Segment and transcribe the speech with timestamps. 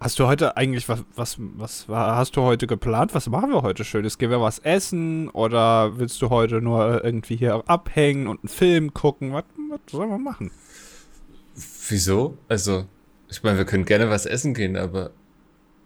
[0.00, 3.14] Hast du heute eigentlich was, was, was hast du heute geplant?
[3.14, 4.16] Was machen wir heute Schönes?
[4.16, 8.94] Gehen wir was essen oder willst du heute nur irgendwie hier abhängen und einen Film
[8.94, 9.34] gucken?
[9.34, 10.50] Was, was sollen wir machen?
[11.90, 12.38] Wieso?
[12.48, 12.86] Also,
[13.28, 15.10] ich meine, wir können gerne was essen gehen, aber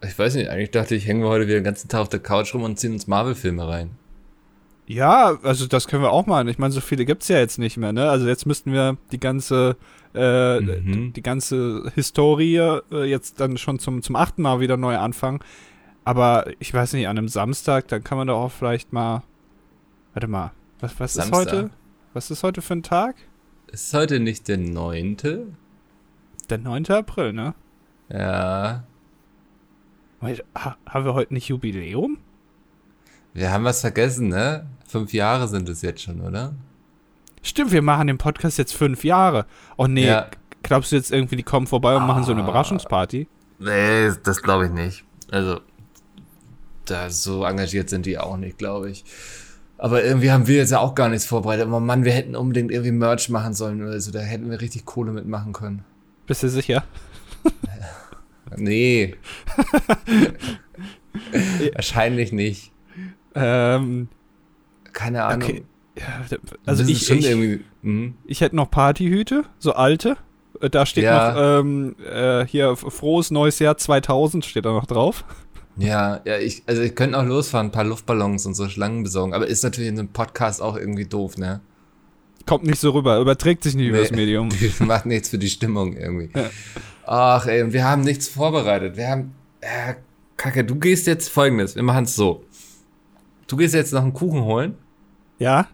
[0.01, 2.21] ich weiß nicht, eigentlich dachte ich, hängen wir heute wieder den ganzen Tag auf der
[2.21, 3.91] Couch rum und ziehen uns Marvel-Filme rein.
[4.87, 6.47] Ja, also das können wir auch machen.
[6.47, 8.09] Ich meine, so viele gibt es ja jetzt nicht mehr, ne?
[8.09, 9.75] Also jetzt müssten wir die ganze
[10.15, 11.13] äh, mhm.
[11.13, 15.39] die ganze Historie äh, jetzt dann schon zum, zum achten Mal wieder neu anfangen.
[16.03, 19.23] Aber ich weiß nicht, an einem Samstag, dann kann man doch auch vielleicht mal.
[20.13, 21.71] Warte mal, was, was ist heute?
[22.13, 23.15] Was ist heute für ein Tag?
[23.67, 25.17] Ist heute nicht der 9.?
[26.49, 26.85] Der 9.
[26.87, 27.55] April, ne?
[28.09, 28.83] Ja.
[30.21, 32.19] Haben wir heute nicht Jubiläum?
[33.33, 34.65] Wir haben was vergessen, ne?
[34.87, 36.53] Fünf Jahre sind es jetzt schon, oder?
[37.45, 39.45] Stimmt, wir machen den Podcast jetzt fünf Jahre.
[39.77, 40.31] Oh nee, ja.
[40.63, 42.07] glaubst du jetzt irgendwie, die kommen vorbei und ah.
[42.07, 42.43] machen so eine ah.
[42.43, 43.27] Überraschungsparty?
[43.59, 45.03] Nee, das glaube ich nicht.
[45.29, 45.61] Also,
[46.85, 49.05] da so engagiert sind die auch nicht, glaube ich.
[49.77, 51.67] Aber irgendwie haben wir jetzt ja auch gar nichts vorbereitet.
[51.67, 54.11] Aber Mann, wir hätten unbedingt irgendwie Merch machen sollen oder so.
[54.11, 55.85] Da hätten wir richtig Kohle mitmachen können.
[56.25, 56.83] Bist du sicher?
[58.55, 59.15] nee.
[61.75, 62.71] Wahrscheinlich nicht.
[63.35, 64.07] Ähm,
[64.93, 65.43] Keine Ahnung.
[65.43, 65.63] Okay.
[65.97, 68.15] Ja, also ich, ich, mhm.
[68.25, 70.17] ich hätte noch Partyhüte, so alte.
[70.61, 71.31] Äh, da steht ja.
[71.31, 75.23] noch ähm, äh, hier frohes neues Jahr 2000 steht da noch drauf.
[75.77, 79.33] Ja, ja, ich, also ich könnte auch losfahren, ein paar Luftballons und so Schlangen besorgen,
[79.33, 81.61] aber ist natürlich in einem Podcast auch irgendwie doof, ne?
[82.45, 84.49] Kommt nicht so rüber, überträgt sich nicht nee, über das Medium.
[84.79, 86.29] Macht nichts für die Stimmung irgendwie.
[86.37, 86.49] Ja.
[87.05, 88.97] Ach ey, und wir haben nichts vorbereitet.
[88.97, 89.95] Wir haben, äh,
[90.37, 92.45] Kacke, du gehst jetzt folgendes, wir machen es so.
[93.47, 94.75] Du gehst jetzt noch einen Kuchen holen.
[95.39, 95.67] Ja.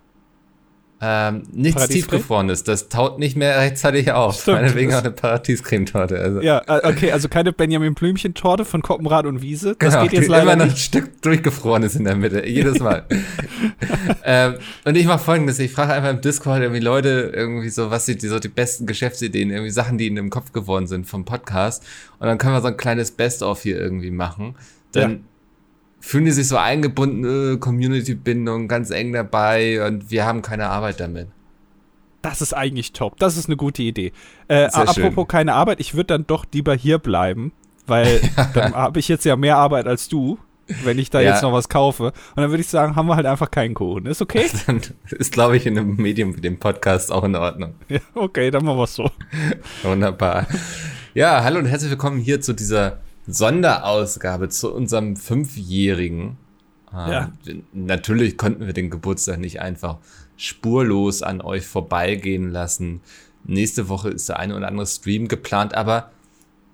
[1.04, 4.40] Ähm, nichts tiefgefrorenes, das taut nicht mehr rechtzeitig auf.
[4.40, 4.58] Stimmt.
[4.58, 6.20] Meinetwegen auch eine Paradiescremetorte.
[6.20, 6.42] Also.
[6.42, 9.76] Ja, äh, okay, also keine Benjamin Blümchen-Torte von Koppenrad und Wiese.
[9.80, 13.06] Das genau, geht jetzt leider immer noch ein Stück durchgefrorenes in der Mitte, jedes Mal.
[14.24, 18.06] ähm, und ich mache folgendes, ich frage einfach im Discord irgendwie Leute irgendwie so, was
[18.06, 21.26] sind die, so die besten Geschäftsideen, irgendwie Sachen, die ihnen im Kopf geworden sind vom
[21.26, 21.84] Podcast.
[22.20, 24.54] Und dann können wir so ein kleines Best-of hier irgendwie machen.
[24.92, 25.18] Dann ja
[26.02, 31.00] fühlen die sich so eingebunden, äh, Community-Bindung ganz eng dabei und wir haben keine Arbeit
[31.00, 31.28] damit.
[32.22, 33.18] Das ist eigentlich top.
[33.18, 34.12] Das ist eine gute Idee.
[34.48, 35.28] Äh, apropos schön.
[35.28, 37.54] keine Arbeit, ich würde dann doch lieber hier bleiben,
[37.88, 38.20] weil
[38.54, 40.38] dann habe ich jetzt ja mehr Arbeit als du,
[40.84, 41.32] wenn ich da ja.
[41.32, 42.06] jetzt noch was kaufe.
[42.06, 44.06] Und dann würde ich sagen, haben wir halt einfach keinen Kuchen.
[44.08, 44.50] Ist okay?
[44.68, 47.76] Dann ist, glaube ich, in einem Medium wie dem Podcast auch in Ordnung.
[47.90, 49.10] Ja, okay, dann machen wir es so.
[49.84, 50.48] Wunderbar.
[51.14, 56.38] Ja, hallo und herzlich willkommen hier zu dieser Sonderausgabe zu unserem Fünfjährigen.
[56.94, 57.32] Ja.
[57.48, 59.98] Ähm, natürlich konnten wir den Geburtstag nicht einfach
[60.38, 63.02] spurlos an euch vorbeigehen lassen.
[63.44, 66.12] Nächste Woche ist der eine oder andere Stream geplant, aber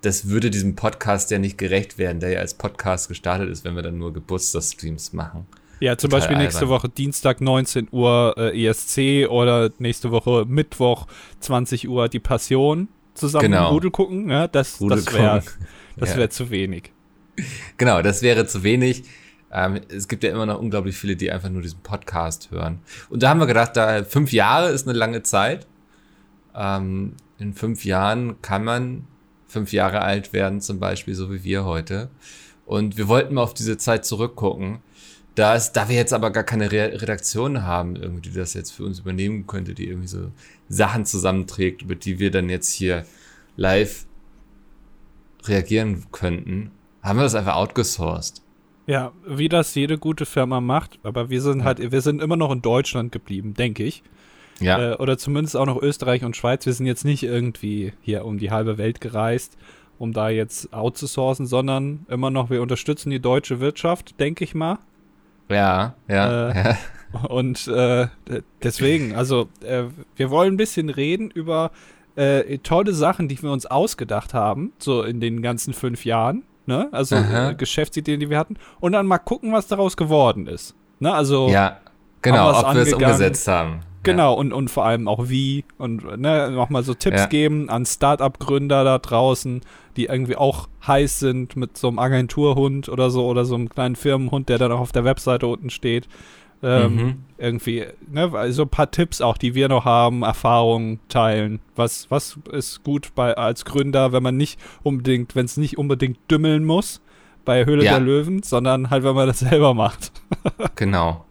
[0.02, 3.74] das würde diesem Podcast ja nicht gerecht werden, der ja als Podcast gestartet ist, wenn
[3.74, 5.46] wir dann nur Geburtstagsstreams machen.
[5.80, 6.78] Ja, zum Total Beispiel nächste albern.
[6.78, 11.06] Woche Dienstag 19 Uhr äh, ESC oder nächste Woche Mittwoch
[11.40, 13.70] 20 Uhr die Passion zusammen genau.
[13.70, 14.30] Rudel gucken.
[14.30, 15.42] Ja, das, das wäre
[15.98, 16.92] das wäre zu wenig.
[17.76, 19.04] Genau, das wäre zu wenig.
[19.50, 22.80] Ähm, es gibt ja immer noch unglaublich viele, die einfach nur diesen Podcast hören.
[23.08, 25.66] Und da haben wir gedacht, da fünf Jahre ist eine lange Zeit.
[26.54, 29.06] Ähm, in fünf Jahren kann man
[29.46, 32.10] fünf Jahre alt werden, zum Beispiel, so wie wir heute.
[32.66, 34.80] Und wir wollten mal auf diese Zeit zurückgucken.
[35.34, 38.72] Da, ist, da wir jetzt aber gar keine Re Redaktion haben, irgendwie, die das jetzt
[38.72, 40.32] für uns übernehmen könnte, die irgendwie so
[40.68, 43.06] Sachen zusammenträgt, über die wir dann jetzt hier
[43.56, 44.04] live
[45.46, 46.70] reagieren könnten,
[47.02, 48.42] haben wir das einfach outgesourced.
[48.86, 52.50] Ja, wie das jede gute Firma macht, aber wir sind halt, wir sind immer noch
[52.50, 54.02] in Deutschland geblieben, denke ich.
[54.60, 54.92] Ja.
[54.92, 56.66] Äh, oder zumindest auch noch Österreich und Schweiz.
[56.66, 59.56] Wir sind jetzt nicht irgendwie hier um die halbe Welt gereist,
[59.98, 64.78] um da jetzt outzusourcen, sondern immer noch, wir unterstützen die deutsche Wirtschaft, denke ich mal.
[65.48, 66.50] Ja, ja.
[66.50, 66.78] Äh, ja.
[67.28, 68.08] Und äh,
[68.62, 69.84] deswegen, also äh,
[70.16, 71.70] wir wollen ein bisschen reden über
[72.18, 76.42] äh, tolle Sachen, die wir uns ausgedacht haben, so in den ganzen fünf Jahren.
[76.66, 76.88] Ne?
[76.92, 78.56] Also äh, Geschäftsideen, die wir hatten.
[78.80, 80.74] Und dann mal gucken, was daraus geworden ist.
[81.00, 81.12] Ne?
[81.12, 81.78] Also ja,
[82.20, 83.80] genau, ob wir es umgesetzt haben.
[84.02, 84.38] Genau, ja.
[84.38, 85.64] und, und vor allem auch wie.
[85.78, 87.26] Und ne, nochmal so Tipps ja.
[87.26, 89.60] geben an Start-up-Gründer da draußen,
[89.96, 93.96] die irgendwie auch heiß sind mit so einem Agenturhund oder so oder so einem kleinen
[93.96, 96.08] Firmenhund, der dann auch auf der Webseite unten steht.
[96.62, 97.24] Ähm, mhm.
[97.38, 101.60] Irgendwie, ne, also ein paar Tipps auch, die wir noch haben, Erfahrungen teilen.
[101.76, 106.18] Was, was ist gut bei, als Gründer, wenn man nicht unbedingt, wenn es nicht unbedingt
[106.30, 107.00] dümmeln muss
[107.44, 107.92] bei Höhle ja.
[107.92, 110.12] der Löwen, sondern halt, wenn man das selber macht.
[110.74, 111.24] genau.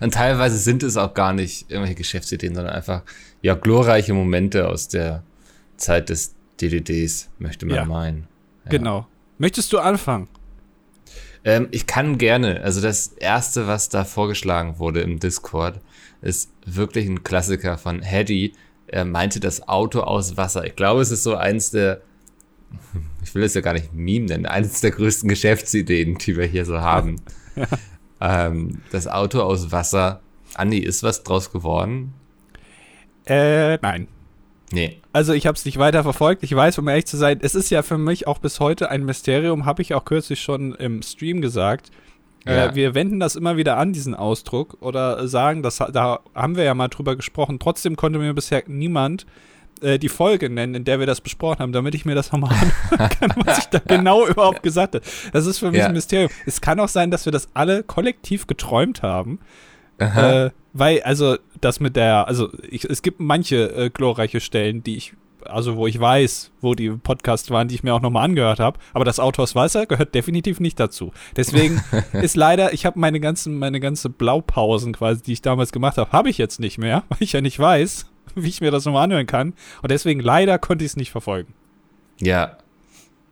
[0.00, 3.02] Und teilweise sind es auch gar nicht irgendwelche Geschäftsideen, sondern einfach,
[3.40, 5.22] ja, glorreiche Momente aus der
[5.78, 7.84] Zeit des DDDs, möchte man ja.
[7.86, 8.28] meinen.
[8.66, 8.70] Ja.
[8.70, 9.06] Genau.
[9.38, 10.28] Möchtest du anfangen?
[11.44, 12.62] Ähm, ich kann gerne.
[12.62, 15.80] Also das erste, was da vorgeschlagen wurde im Discord,
[16.22, 18.54] ist wirklich ein Klassiker von Hedy.
[18.86, 20.66] Er meinte das Auto aus Wasser.
[20.66, 22.02] Ich glaube, es ist so eins der,
[23.22, 26.64] ich will es ja gar nicht Meme nennen, eines der größten Geschäftsideen, die wir hier
[26.64, 27.16] so haben.
[28.20, 30.20] Ähm, das Auto aus Wasser.
[30.54, 32.12] Andi, ist was draus geworden?
[33.24, 34.08] Äh, nein.
[34.72, 35.00] Nee.
[35.12, 36.42] Also ich habe es nicht weiter verfolgt.
[36.42, 39.04] Ich weiß, um ehrlich zu sein, es ist ja für mich auch bis heute ein
[39.04, 41.90] Mysterium, habe ich auch kürzlich schon im Stream gesagt.
[42.46, 42.66] Äh, ja.
[42.66, 46.64] Äh, wir wenden das immer wieder an, diesen Ausdruck, oder sagen, das, da haben wir
[46.64, 47.58] ja mal drüber gesprochen.
[47.58, 49.26] Trotzdem konnte mir bisher niemand
[49.82, 52.54] äh, die Folge nennen, in der wir das besprochen haben, damit ich mir das nochmal
[52.90, 55.04] anhören kann, was ich da genau überhaupt gesagt habe.
[55.32, 55.86] Das ist für mich ja.
[55.86, 56.30] ein Mysterium.
[56.46, 59.40] Es kann auch sein, dass wir das alle kollektiv geträumt haben.
[59.98, 64.96] Äh, weil, also, das mit der, also, ich, es gibt manche äh, glorreiche Stellen, die
[64.96, 65.14] ich,
[65.44, 68.78] also, wo ich weiß, wo die Podcasts waren, die ich mir auch nochmal angehört habe.
[68.92, 71.12] Aber das Auto aus Wasser gehört definitiv nicht dazu.
[71.36, 71.82] Deswegen
[72.12, 76.12] ist leider, ich habe meine ganzen, meine ganze Blaupausen quasi, die ich damals gemacht habe,
[76.12, 79.04] habe ich jetzt nicht mehr, weil ich ja nicht weiß, wie ich mir das nochmal
[79.04, 79.54] anhören kann.
[79.82, 81.54] Und deswegen leider konnte ich es nicht verfolgen.
[82.20, 82.58] Ja.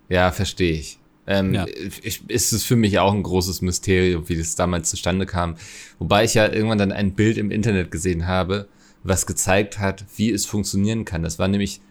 [0.09, 0.98] Ja, verstehe ich.
[1.31, 1.67] Ähm, ja.
[1.67, 5.57] ich, ist es für mich auch ein großes Mysterium, wie das damals zustande kam.
[5.99, 8.67] Wobei ich ja irgendwann dann ein Bild im Internet gesehen habe,
[9.03, 11.23] was gezeigt hat, wie es funktionieren kann.
[11.23, 11.83] Das war nämlich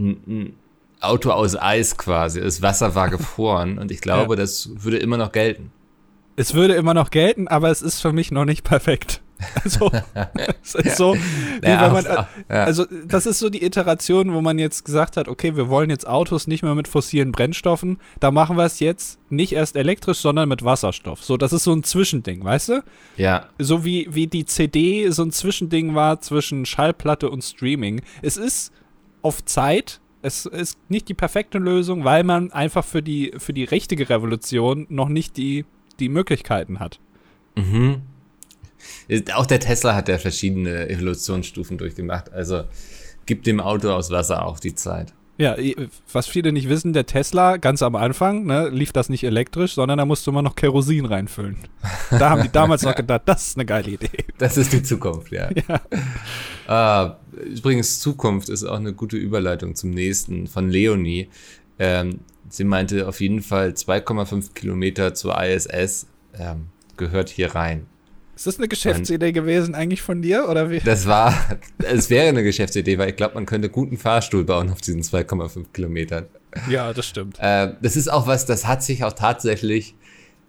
[0.00, 0.54] ein, ein
[1.00, 2.40] Auto aus Eis quasi.
[2.40, 4.36] Das Wasser war gefroren und ich glaube, ja.
[4.36, 5.70] das würde immer noch gelten.
[6.34, 9.22] Es würde immer noch gelten, aber es ist für mich noch nicht perfekt.
[9.64, 9.90] Also,
[10.62, 11.16] es ist so,
[11.62, 15.68] ja, man, also das ist so die Iteration, wo man jetzt gesagt hat, okay, wir
[15.68, 19.76] wollen jetzt Autos nicht mehr mit fossilen Brennstoffen, da machen wir es jetzt nicht erst
[19.76, 21.24] elektrisch, sondern mit Wasserstoff.
[21.24, 22.84] So, das ist so ein Zwischending, weißt du?
[23.16, 23.46] Ja.
[23.58, 28.02] So wie, wie die CD so ein Zwischending war zwischen Schallplatte und Streaming.
[28.22, 28.72] Es ist
[29.22, 33.64] auf Zeit, es ist nicht die perfekte Lösung, weil man einfach für die, für die
[33.64, 35.64] richtige Revolution noch nicht die,
[35.98, 37.00] die Möglichkeiten hat.
[37.56, 38.02] Mhm.
[39.34, 42.32] Auch der Tesla hat ja verschiedene Evolutionsstufen durchgemacht.
[42.32, 42.64] Also
[43.26, 45.12] gibt dem Auto aus Wasser auch die Zeit.
[45.38, 45.54] Ja,
[46.12, 49.98] was viele nicht wissen, der Tesla ganz am Anfang ne, lief das nicht elektrisch, sondern
[49.98, 51.58] da musste man noch Kerosin reinfüllen.
[52.10, 54.10] Da haben die damals noch gedacht, das ist eine geile Idee.
[54.38, 55.48] Das ist die Zukunft, ja.
[56.68, 57.16] ja.
[57.38, 61.28] Uh, übrigens, Zukunft ist auch eine gute Überleitung zum nächsten von Leonie.
[61.78, 66.06] Ähm, sie meinte auf jeden Fall 2,5 Kilometer zur ISS
[66.38, 67.86] ähm, gehört hier rein.
[68.36, 70.80] Ist das eine Geschäftsidee gewesen eigentlich von dir oder wie?
[70.80, 71.34] Das war,
[71.78, 75.72] es wäre eine Geschäftsidee, weil ich glaube, man könnte guten Fahrstuhl bauen auf diesen 2,5
[75.72, 76.26] Kilometern.
[76.68, 77.38] Ja, das stimmt.
[77.40, 79.94] Äh, das ist auch was, das hat sich auch tatsächlich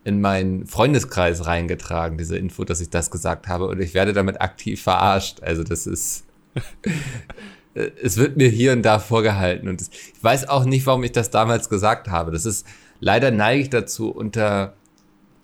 [0.04, 4.42] in meinen Freundeskreis reingetragen, diese Info, dass ich das gesagt habe und ich werde damit
[4.42, 5.42] aktiv verarscht.
[5.42, 6.26] Also das ist,
[7.74, 9.90] es wird mir hier und da vorgehalten und ich
[10.22, 12.32] weiß auch nicht, warum ich das damals gesagt habe.
[12.32, 12.68] Das ist,
[13.00, 14.76] leider neige ich dazu, unter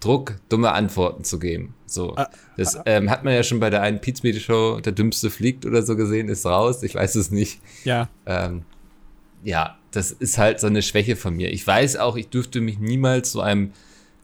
[0.03, 1.73] Druck dumme Antworten zu geben.
[1.85, 4.93] So, ah, das ah, ähm, hat man ja schon bei der einen Pizmedia Show, der
[4.93, 6.83] Dümmste fliegt oder so gesehen, ist raus.
[6.83, 7.61] Ich weiß es nicht.
[7.83, 8.09] Ja.
[8.25, 8.63] Ähm,
[9.43, 11.51] ja, das ist halt so eine Schwäche von mir.
[11.51, 13.71] Ich weiß auch, ich dürfte mich niemals so einem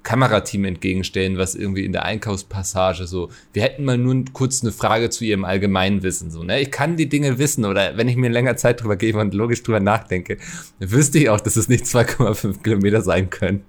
[0.03, 5.09] Kamerateam entgegenstellen, was irgendwie in der Einkaufspassage so, wir hätten mal nur kurz eine Frage
[5.09, 6.61] zu ihrem Allgemeinwissen, so, ne?
[6.61, 9.61] Ich kann die Dinge wissen oder wenn ich mir länger Zeit drüber gebe und logisch
[9.61, 10.37] drüber nachdenke,
[10.79, 13.65] dann wüsste ich auch, dass es nicht 2,5 Kilometer sein können.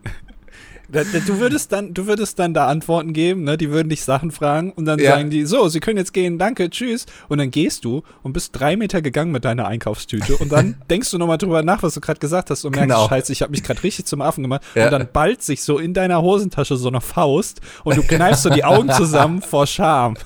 [0.90, 3.56] Du würdest dann, du würdest dann da Antworten geben, ne?
[3.56, 5.12] Die würden dich Sachen fragen und dann ja.
[5.12, 7.06] sagen die, so, sie können jetzt gehen, danke, tschüss.
[7.28, 11.10] Und dann gehst du und bist drei Meter gegangen mit deiner Einkaufstüte und dann denkst
[11.10, 13.08] du nochmal drüber nach, was du gerade gesagt hast und merkst, genau.
[13.08, 14.62] scheiße, ich habe mich gerade richtig zum Affen gemacht.
[14.74, 14.86] Ja.
[14.86, 18.50] Und dann ballt sich so in deiner Hosentasche so eine Faust und du kneifst so
[18.50, 20.16] die Augen zusammen vor Scham.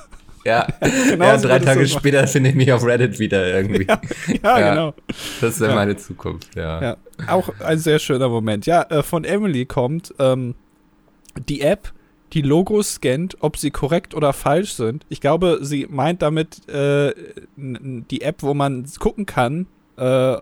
[0.45, 3.87] Ja, genau ja drei Tage so später finde ich mich auf Reddit wieder irgendwie.
[3.87, 4.01] Ja,
[4.43, 4.95] ja, ja genau.
[5.41, 6.97] Das ist ja meine Zukunft, ja.
[7.27, 8.67] Auch ein sehr schöner Moment.
[8.67, 10.55] Ja, äh, von Emily kommt ähm,
[11.49, 11.93] die App,
[12.33, 15.07] die Logos scannt, ob sie korrekt oder falsch sind.
[15.09, 17.13] Ich glaube, sie meint damit äh,
[17.57, 20.37] die App, wo man gucken kann, äh,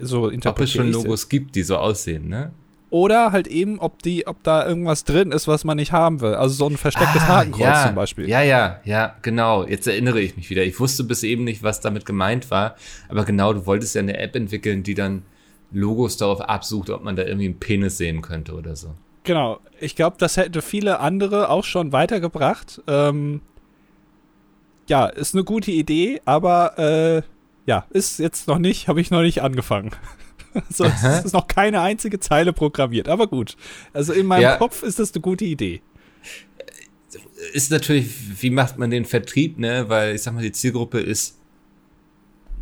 [0.00, 2.52] so Ob es schon Logos gibt, die so aussehen, ne?
[2.94, 6.36] Oder halt eben, ob die, ob da irgendwas drin ist, was man nicht haben will.
[6.36, 8.28] Also so ein verstecktes ah, Hakenkreuz ja, zum Beispiel.
[8.28, 9.66] Ja, ja, ja, genau.
[9.66, 10.62] Jetzt erinnere ich mich wieder.
[10.62, 12.76] Ich wusste bis eben nicht, was damit gemeint war.
[13.08, 15.24] Aber genau, du wolltest ja eine App entwickeln, die dann
[15.72, 18.94] Logos darauf absucht, ob man da irgendwie einen Penis sehen könnte oder so.
[19.24, 19.58] Genau.
[19.80, 22.80] Ich glaube, das hätte viele andere auch schon weitergebracht.
[22.86, 23.40] Ähm,
[24.88, 27.22] ja, ist eine gute Idee, aber äh,
[27.66, 29.90] ja, ist jetzt noch nicht, habe ich noch nicht angefangen.
[30.68, 33.56] Also es ist noch keine einzige Zeile programmiert, aber gut.
[33.92, 34.56] Also in meinem ja.
[34.56, 35.82] Kopf ist das eine gute Idee.
[37.52, 39.88] Ist natürlich, wie macht man den Vertrieb, ne?
[39.88, 41.38] Weil ich sag mal, die Zielgruppe ist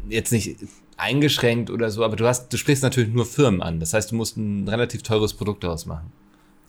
[0.09, 0.57] jetzt nicht
[0.97, 3.81] eingeschränkt oder so, aber du hast, du sprichst natürlich nur Firmen an.
[3.81, 6.13] Das heißt, du musst ein relativ teures Produkt daraus machen.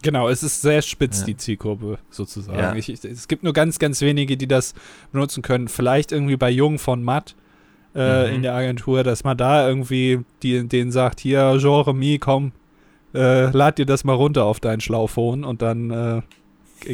[0.01, 1.27] Genau, es ist sehr spitz, ja.
[1.27, 2.59] die Zielgruppe sozusagen.
[2.59, 2.75] Ja.
[2.75, 4.73] Ich, ich, es gibt nur ganz, ganz wenige, die das
[5.11, 5.69] benutzen können.
[5.69, 7.35] Vielleicht irgendwie bei Jung von Matt
[7.95, 8.35] äh, mhm.
[8.35, 12.51] in der Agentur, dass man da irgendwie die, denen sagt, hier, Jeremy, komm,
[13.13, 16.21] äh, lad dir das mal runter auf dein Schlauphone und dann äh,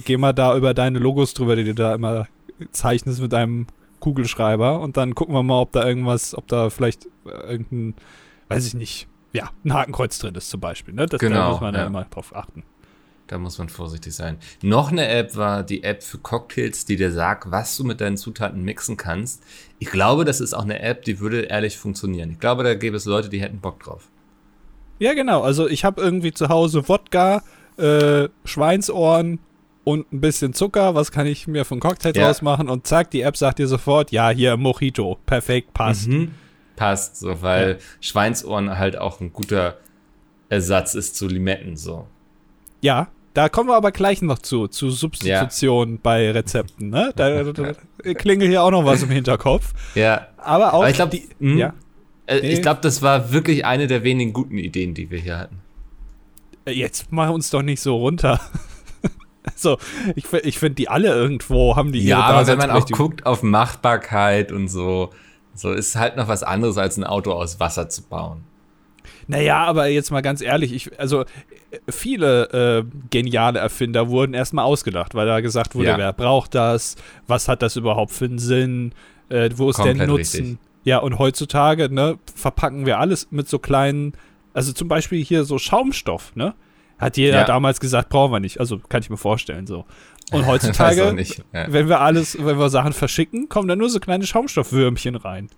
[0.02, 2.28] geh mal da über deine Logos drüber, die du da immer
[2.72, 3.68] zeichnest mit deinem
[4.00, 7.96] Kugelschreiber und dann gucken wir mal, ob da irgendwas, ob da vielleicht äh, irgendein,
[8.48, 10.94] weiß ich nicht, ja, ein Hakenkreuz drin ist zum Beispiel.
[10.94, 11.06] Ne?
[11.06, 11.82] Das, genau, da muss man ja.
[11.82, 12.64] ja immer drauf achten.
[13.30, 14.38] Da muss man vorsichtig sein.
[14.64, 18.18] Noch eine App war die App für Cocktails, die dir sagt, was du mit deinen
[18.18, 19.44] Zutaten mixen kannst.
[19.78, 22.32] Ich glaube, das ist auch eine App, die würde ehrlich funktionieren.
[22.32, 24.10] Ich glaube, da gäbe es Leute, die hätten Bock drauf.
[24.98, 25.44] Ja, genau.
[25.44, 27.44] Also ich habe irgendwie zu Hause Wodka,
[27.78, 29.38] äh, Schweinsohren
[29.84, 30.96] und ein bisschen Zucker.
[30.96, 32.34] Was kann ich mir von Cocktails ja.
[32.42, 32.68] machen?
[32.68, 35.20] Und zack, die App sagt dir sofort, ja, hier Mojito.
[35.28, 36.08] Perfekt, passt.
[36.08, 36.32] Mhm.
[36.76, 37.78] Passt, so, weil ja.
[38.02, 39.78] Schweinsohren halt auch ein guter
[40.50, 42.08] Ersatz ist zu Limetten, so.
[42.82, 43.10] Ja,
[43.40, 46.00] da kommen wir aber gleich noch zu, zu Substitution ja.
[46.04, 46.90] bei Rezepten.
[46.90, 47.14] Ne?
[47.16, 49.72] Da, da, da klingelt hier auch noch was im Hinterkopf.
[49.96, 50.28] Ja.
[50.36, 50.80] Aber auch.
[50.80, 51.58] Aber ich glaube, hm?
[51.58, 51.74] ja.
[52.26, 55.62] Äh, ich glaube, das war wirklich eine der wenigen guten Ideen, die wir hier hatten.
[56.66, 58.42] Äh, jetzt mach uns doch nicht so runter.
[59.46, 59.78] also,
[60.18, 63.42] ich, ich finde, die alle irgendwo haben die Ja, aber wenn man auch guckt auf
[63.42, 65.12] Machbarkeit und so,
[65.54, 68.44] so ist halt noch was anderes, als ein Auto aus Wasser zu bauen.
[69.30, 71.24] Naja, aber jetzt mal ganz ehrlich, ich, also
[71.88, 75.98] viele äh, geniale Erfinder wurden erstmal ausgedacht, weil da gesagt wurde, ja.
[76.00, 76.96] wer braucht das,
[77.28, 78.92] was hat das überhaupt für einen Sinn,
[79.30, 80.38] äh, wo ist Komplett der Nutzen?
[80.38, 80.58] Richtig.
[80.84, 84.14] Ja, und heutzutage, ne, verpacken wir alles mit so kleinen,
[84.56, 86.56] also zum Beispiel hier so Schaumstoff, ne?
[86.98, 87.46] Hat jeder ja.
[87.46, 88.60] damals gesagt, brauchen wir nicht.
[88.60, 89.86] Also kann ich mir vorstellen, so.
[90.32, 91.16] Und heutzutage,
[91.54, 91.72] ja.
[91.72, 95.50] wenn wir alles, wenn wir Sachen verschicken, kommen da nur so kleine Schaumstoffwürmchen rein.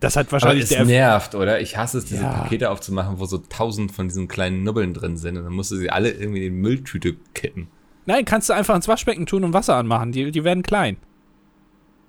[0.00, 1.60] Das hat wahrscheinlich Aber es nervt, oder?
[1.60, 2.32] Ich hasse es, diese ja.
[2.32, 5.76] Pakete aufzumachen, wo so tausend von diesen kleinen Nubbeln drin sind und dann musst du
[5.76, 7.66] sie alle irgendwie in die Mülltüte kippen.
[8.06, 10.12] Nein, kannst du einfach ins Waschbecken tun und Wasser anmachen.
[10.12, 10.96] Die, die werden klein.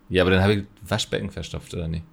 [0.07, 2.03] Ja, aber dann habe ich Waschbecken verstopft, oder nicht?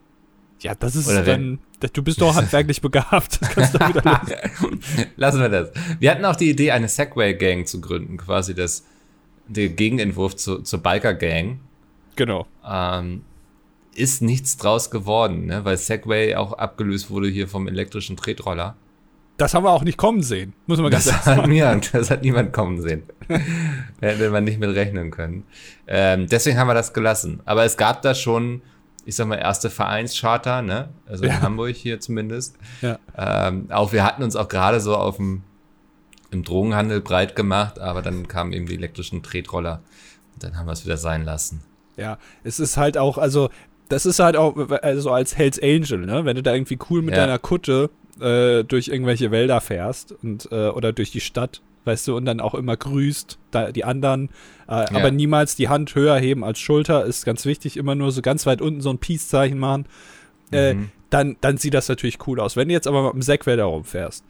[0.60, 1.58] Ja, das ist dann.
[1.92, 3.40] Du bist doch handwerklich begabt.
[3.40, 4.22] Das kannst du wieder
[5.16, 5.70] Lassen wir das.
[6.00, 8.84] Wir hatten auch die Idee, eine Segway-Gang zu gründen, quasi das,
[9.46, 11.60] der Gegenentwurf zu, zur Biker-Gang.
[12.16, 12.46] Genau.
[12.66, 13.22] Ähm,
[13.96, 15.64] ist nichts draus geworden, ne?
[15.64, 18.76] weil Segway auch abgelöst wurde hier vom elektrischen Tretroller.
[19.36, 21.50] Das haben wir auch nicht kommen sehen, muss man ganz das ehrlich sagen.
[21.50, 23.02] Niemand, das hat niemand kommen sehen.
[24.00, 25.44] Hätte man nicht mit rechnen können.
[25.86, 27.40] Ähm, deswegen haben wir das gelassen.
[27.44, 28.62] Aber es gab da schon,
[29.04, 30.88] ich sag mal, erste Vereinscharter, ne?
[31.06, 31.42] Also in ja.
[31.42, 32.56] Hamburg hier zumindest.
[32.80, 32.98] Ja.
[33.14, 35.42] Ähm, auch wir hatten uns auch gerade so auf dem
[36.30, 39.82] im Drogenhandel breit gemacht, aber dann kamen eben die elektrischen Tretroller.
[40.34, 41.62] Und dann haben wir es wieder sein lassen.
[41.96, 43.48] Ja, es ist halt auch, also
[43.88, 46.24] das ist halt auch also als Hells Angel, ne?
[46.24, 47.20] Wenn du da irgendwie cool mit ja.
[47.20, 47.90] deiner Kutte
[48.20, 52.40] äh, durch irgendwelche Wälder fährst und äh, oder durch die Stadt, weißt du, und dann
[52.40, 54.30] auch immer grüßt da, die anderen,
[54.68, 54.88] äh, ja.
[54.92, 58.46] aber niemals die Hand höher heben als Schulter, ist ganz wichtig, immer nur so ganz
[58.46, 59.86] weit unten so ein Peace-Zeichen machen.
[60.52, 60.90] Äh, mhm.
[61.10, 62.56] dann, dann sieht das natürlich cool aus.
[62.56, 64.24] Wenn du jetzt aber mit dem Segway da rumfährst,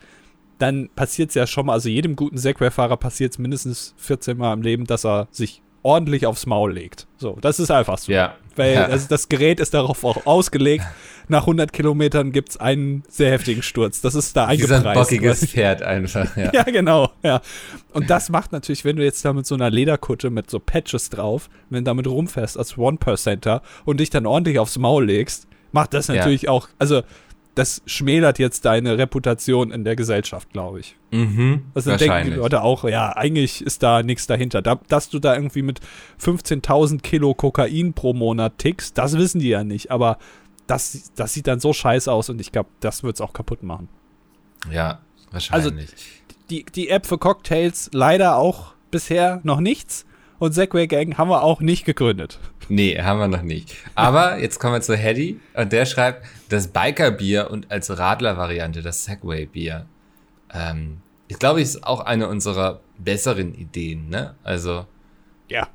[0.58, 4.54] dann passiert es ja schon mal, also jedem guten Segway-Fahrer passiert es mindestens 14 Mal
[4.54, 7.06] im Leben, dass er sich ordentlich aufs Maul legt.
[7.18, 8.12] So, das ist einfach so.
[8.12, 8.34] Ja.
[8.56, 8.86] Weil ja.
[8.86, 10.84] Also das Gerät ist darauf auch ausgelegt.
[11.28, 14.00] Nach 100 Kilometern gibt es einen sehr heftigen Sturz.
[14.00, 14.84] Das ist da eingepreist.
[14.84, 16.36] Wie ein bockiges Pferd einfach.
[16.36, 16.50] Ja.
[16.54, 17.10] ja, genau.
[17.22, 17.40] Ja.
[17.92, 21.10] Und das macht natürlich, wenn du jetzt da mit so einer Lederkutte mit so Patches
[21.10, 25.94] drauf, wenn du damit rumfährst als One-Percenter und dich dann ordentlich aufs Maul legst, macht
[25.94, 26.50] das natürlich ja.
[26.50, 27.02] auch, also
[27.56, 30.94] das schmälert jetzt deine Reputation in der Gesellschaft, glaube ich.
[31.10, 34.60] Mhm, also dann denken die Leute auch, ja, eigentlich ist da nichts dahinter.
[34.60, 35.80] Da, dass du da irgendwie mit
[36.22, 39.90] 15.000 Kilo Kokain pro Monat tickst, das wissen die ja nicht.
[39.90, 40.18] Aber
[40.66, 43.62] das, das sieht dann so scheiße aus und ich glaube, das wird es auch kaputt
[43.62, 43.88] machen.
[44.70, 45.72] Ja, wahrscheinlich.
[45.72, 45.86] Also
[46.50, 50.04] die, die App für Cocktails leider auch bisher noch nichts.
[50.38, 52.38] Und Segway Gang haben wir auch nicht gegründet.
[52.68, 53.74] Nee, haben wir noch nicht.
[53.94, 59.04] Aber jetzt kommen wir zu Hedy und der schreibt, das Biker-Bier und als Radler-Variante das
[59.04, 59.86] Segway-Bier.
[60.52, 64.34] Ähm, ich glaube, ist auch eine unserer besseren Ideen, ne?
[64.42, 64.86] Also.
[65.48, 65.68] Ja.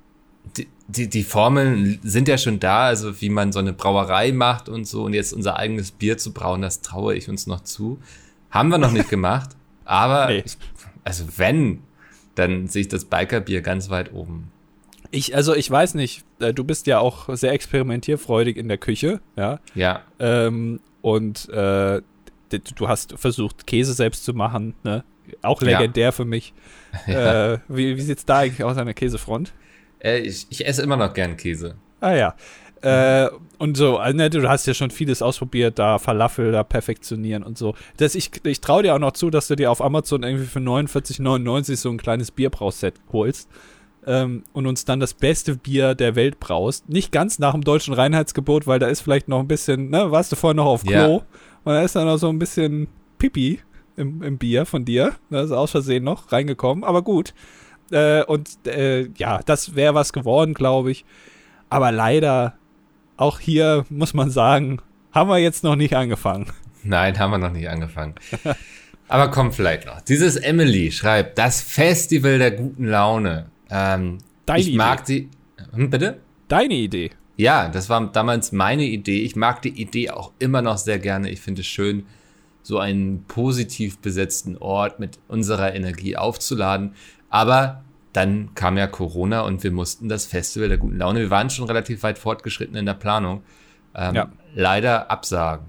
[0.58, 4.70] Die, die, die Formeln sind ja schon da, also wie man so eine Brauerei macht
[4.70, 8.00] und so und jetzt unser eigenes Bier zu brauen, das traue ich uns noch zu.
[8.50, 9.52] Haben wir noch nicht gemacht,
[9.86, 10.44] aber nee.
[11.04, 11.84] also wenn,
[12.36, 14.52] dann sehe ich das Biker-Bier ganz weit oben.
[15.12, 19.20] Ich, also ich weiß nicht, äh, du bist ja auch sehr experimentierfreudig in der Küche,
[19.36, 19.60] ja.
[19.76, 20.04] Ja.
[20.20, 22.02] Ähm, und äh,
[22.50, 25.04] du hast versucht, Käse selbst zu machen, ne?
[25.42, 26.12] Auch legendär ja.
[26.12, 26.54] für mich.
[27.08, 27.54] Ja.
[27.54, 29.54] Äh, wie wie sieht es da eigentlich aus an der Käsefront?
[30.04, 31.76] Äh, ich, ich esse immer noch gern Käse.
[32.02, 32.36] Ah ja.
[32.82, 37.44] Äh, und so, also, ne, du hast ja schon vieles ausprobiert, da Falafel, da perfektionieren
[37.44, 37.76] und so.
[37.98, 40.60] Das, ich ich traue dir auch noch zu, dass du dir auf Amazon irgendwie für
[40.60, 43.50] 49,99 so ein kleines Bierbrauset holst
[44.06, 46.90] ähm, und uns dann das beste Bier der Welt braust.
[46.90, 50.32] Nicht ganz nach dem deutschen Reinheitsgebot, weil da ist vielleicht noch ein bisschen, ne, warst
[50.32, 51.26] du vorher noch auf Klo ja.
[51.64, 52.88] und da ist dann noch so ein bisschen
[53.20, 53.60] Pipi
[53.96, 55.14] im, im Bier von dir.
[55.30, 57.34] Das ist aus Versehen noch reingekommen, aber gut.
[57.92, 61.06] Äh, und äh, ja, das wäre was geworden, glaube ich.
[61.70, 62.56] Aber leider
[63.22, 64.80] auch hier muss man sagen,
[65.12, 66.48] haben wir jetzt noch nicht angefangen.
[66.84, 68.16] Nein, haben wir noch nicht angefangen.
[69.08, 70.02] Aber kommt vielleicht noch.
[70.02, 73.48] Dieses Emily schreibt, das Festival der guten Laune.
[73.70, 74.78] Ähm, Deine ich Idee.
[74.78, 75.30] mag die.
[75.74, 76.20] Hm, bitte?
[76.48, 77.12] Deine Idee.
[77.38, 79.22] Ja, das war damals meine Idee.
[79.22, 81.30] Ich mag die Idee auch immer noch sehr gerne.
[81.30, 82.06] Ich finde es schön,
[82.64, 86.96] so einen positiv besetzten Ort mit unserer Energie aufzuladen.
[87.30, 91.50] Aber dann kam ja Corona und wir mussten das Festival der guten Laune, wir waren
[91.50, 93.44] schon relativ weit fortgeschritten in der Planung,
[93.96, 94.32] ähm, ja.
[94.54, 95.68] leider absagen.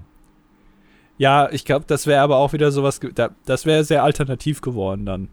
[1.17, 2.99] Ja, ich glaube, das wäre aber auch wieder sowas,
[3.45, 5.29] das wäre sehr alternativ geworden dann.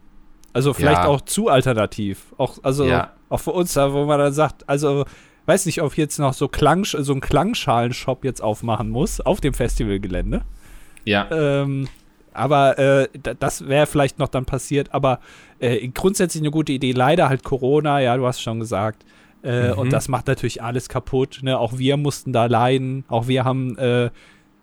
[0.53, 1.07] Also vielleicht ja.
[1.07, 2.35] auch zu alternativ.
[2.37, 3.13] Auch, also ja.
[3.29, 5.05] auch für uns, wo man dann sagt, also
[5.47, 9.41] weiß nicht, ob ich jetzt noch so Klang, so einen Klangschalen-Shop jetzt aufmachen muss auf
[9.41, 10.43] dem Festivalgelände.
[11.05, 11.29] Ja.
[11.31, 11.89] Ähm,
[12.33, 13.09] aber äh,
[13.39, 14.93] das wäre vielleicht noch dann passiert.
[14.93, 15.21] Aber
[15.59, 16.93] äh, grundsätzlich eine gute Idee.
[16.93, 19.05] Leider halt Corona, ja, du hast schon gesagt.
[19.43, 19.79] Äh, mhm.
[19.79, 21.41] Und das macht natürlich alles kaputt.
[21.43, 21.59] Ne?
[21.59, 23.05] Auch wir mussten da leiden.
[23.09, 24.11] Auch wir haben äh,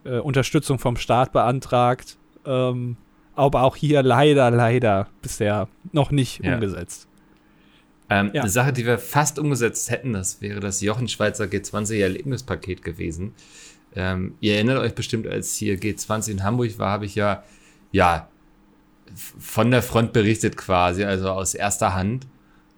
[0.04, 2.18] äh, Unterstützung vom Staat beantragt.
[2.46, 2.98] Ähm,
[3.36, 6.56] aber auch hier leider, leider bisher noch nicht ja.
[6.56, 7.08] umgesetzt.
[8.10, 8.42] Ähm, ja.
[8.42, 13.34] Eine Sache, die wir fast umgesetzt hätten, das wäre das Jochen Schweizer G20-Erlebnispaket gewesen.
[13.96, 17.44] Ähm, ihr erinnert euch bestimmt, als hier G20 in Hamburg war, habe ich ja
[17.92, 18.30] ja,
[19.16, 22.28] von der Front berichtet quasi, also aus erster Hand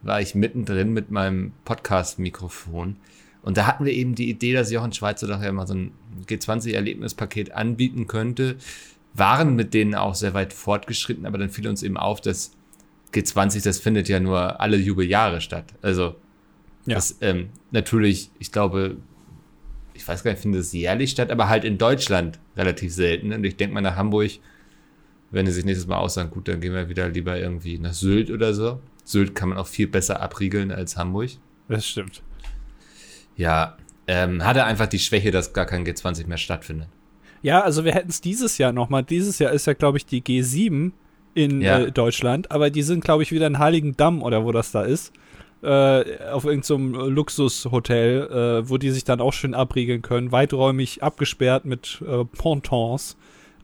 [0.01, 2.95] war ich mittendrin mit meinem Podcast-Mikrofon.
[3.41, 5.91] Und da hatten wir eben die Idee, dass Jochen Schweizer doch ja mal so ein
[6.27, 8.57] G20-Erlebnispaket anbieten könnte.
[9.13, 12.51] Waren mit denen auch sehr weit fortgeschritten, aber dann fiel uns eben auf, dass
[13.13, 15.73] G20, das findet ja nur alle Jubeljahre statt.
[15.81, 16.15] Also,
[16.85, 16.95] ja.
[16.95, 18.97] das ähm, natürlich, ich glaube,
[19.93, 23.33] ich weiß gar nicht, findet es jährlich statt, aber halt in Deutschland relativ selten.
[23.33, 24.31] Und ich denke mal nach Hamburg
[25.31, 28.31] wenn die sich nächstes Mal aussagen, gut, dann gehen wir wieder lieber irgendwie nach Sylt
[28.31, 28.79] oder so.
[29.03, 31.31] Sylt kann man auch viel besser abriegeln als Hamburg.
[31.67, 32.21] Das stimmt.
[33.35, 36.87] Ja, ähm, hatte einfach die Schwäche, dass gar kein G20 mehr stattfindet.
[37.41, 39.03] Ja, also wir hätten es dieses Jahr nochmal.
[39.03, 40.91] Dieses Jahr ist ja, glaube ich, die G7
[41.35, 41.79] in ja.
[41.79, 45.13] äh, Deutschland, aber die sind, glaube ich, wieder in Heiligendamm oder wo das da ist.
[45.61, 51.03] Äh, auf irgendeinem so Luxushotel, äh, wo die sich dann auch schön abriegeln können, weiträumig
[51.03, 53.17] abgesperrt mit äh, Pontons.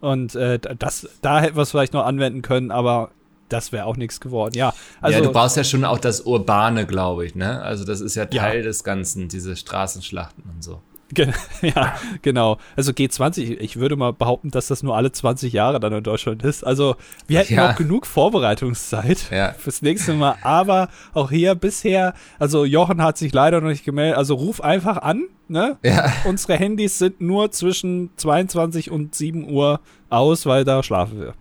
[0.06, 3.10] Und äh, das, da hätten wir es vielleicht noch anwenden können, aber
[3.50, 4.54] das wäre auch nichts geworden.
[4.56, 5.18] Ja, also.
[5.18, 7.64] Ja, du brauchst ja schon auch das Urbane, glaube ich, ne?
[7.64, 8.64] Also, das ist ja Teil ja.
[8.64, 10.80] des Ganzen, diese Straßenschlachten und so.
[11.62, 12.58] ja, genau.
[12.76, 16.44] Also G20, ich würde mal behaupten, dass das nur alle 20 Jahre dann in Deutschland
[16.44, 16.66] ist.
[16.66, 16.96] Also
[17.28, 17.72] wir hätten ja.
[17.72, 19.54] auch genug Vorbereitungszeit ja.
[19.58, 20.36] fürs nächste Mal.
[20.42, 24.18] Aber auch hier bisher, also Jochen hat sich leider noch nicht gemeldet.
[24.18, 25.26] Also ruf einfach an.
[25.48, 25.78] Ne?
[25.84, 26.12] Ja.
[26.26, 31.34] Unsere Handys sind nur zwischen 22 und 7 Uhr aus, weil da schlafen wir.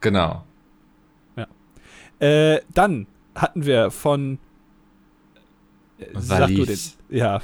[0.00, 0.44] Genau.
[1.36, 1.46] Ja.
[2.26, 4.38] Äh, dann hatten wir von
[5.98, 6.78] äh, Sag du den.
[7.10, 7.40] Ja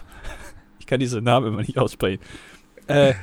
[0.90, 2.20] kann diese Namen immer nicht aussprechen.
[2.86, 3.14] Äh,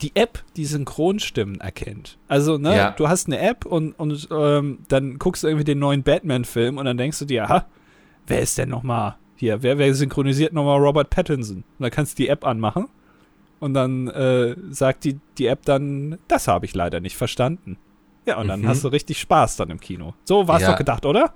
[0.00, 2.18] die App, die Synchronstimmen erkennt.
[2.28, 2.90] Also, ne, ja.
[2.92, 6.84] du hast eine App und, und ähm, dann guckst du irgendwie den neuen Batman-Film und
[6.84, 7.66] dann denkst du dir, aha,
[8.26, 9.62] wer ist denn nochmal hier?
[9.62, 11.58] Wer, wer synchronisiert nochmal Robert Pattinson?
[11.58, 12.88] Und dann kannst du die App anmachen
[13.58, 17.78] und dann äh, sagt die, die App dann, das habe ich leider nicht verstanden.
[18.26, 18.68] Ja, und dann mhm.
[18.68, 20.14] hast du richtig Spaß dann im Kino.
[20.24, 20.72] So war es ja.
[20.72, 21.32] doch gedacht, oder?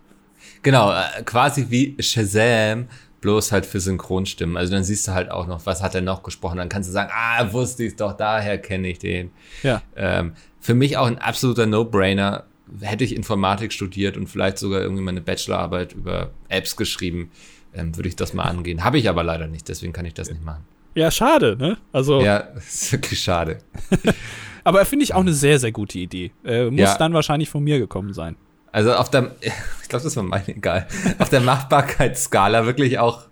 [0.62, 2.88] Genau, äh, quasi wie Shazam,
[3.20, 4.56] bloß halt für Synchronstimmen.
[4.56, 6.58] Also dann siehst du halt auch noch, was hat er noch gesprochen.
[6.58, 9.30] Dann kannst du sagen, ah, wusste ich doch, daher kenne ich den.
[9.62, 9.82] Ja.
[9.96, 12.44] Ähm, für mich auch ein absoluter No-Brainer.
[12.80, 17.30] Hätte ich Informatik studiert und vielleicht sogar irgendwie meine Bachelorarbeit über Apps geschrieben,
[17.74, 18.84] ähm, würde ich das mal angehen.
[18.84, 20.64] Habe ich aber leider nicht, deswegen kann ich das nicht machen.
[20.94, 21.78] Ja, schade, ne?
[21.92, 22.20] Also.
[22.20, 23.58] Ja, ist wirklich schade.
[24.64, 26.32] aber finde ich auch eine sehr, sehr gute Idee.
[26.44, 26.98] Äh, muss ja.
[26.98, 28.36] dann wahrscheinlich von mir gekommen sein.
[28.72, 29.34] Also auf der,
[29.82, 30.86] ich glaube, das war meine egal,
[31.18, 33.22] auf der Machbarkeitsskala wirklich auch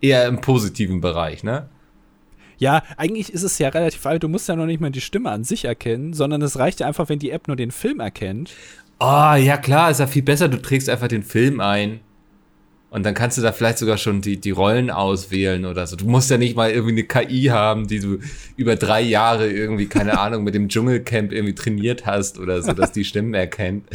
[0.00, 1.68] eher im positiven Bereich, ne?
[2.58, 4.22] Ja, eigentlich ist es ja relativ alt.
[4.22, 6.86] Du musst ja noch nicht mal die Stimme an sich erkennen, sondern es reicht ja
[6.86, 8.52] einfach, wenn die App nur den Film erkennt.
[9.00, 10.48] Oh, ja klar, ist ja viel besser.
[10.48, 12.00] Du trägst einfach den Film ein.
[12.90, 15.96] Und dann kannst du da vielleicht sogar schon die, die Rollen auswählen oder so.
[15.96, 18.18] Du musst ja nicht mal irgendwie eine KI haben, die du
[18.56, 22.92] über drei Jahre irgendwie, keine Ahnung, mit dem Dschungelcamp irgendwie trainiert hast oder so, dass
[22.92, 23.88] die Stimmen erkennt.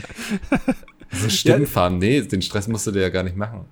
[1.12, 3.66] So Stimmenfarben, nee, den Stress musst du dir ja gar nicht machen.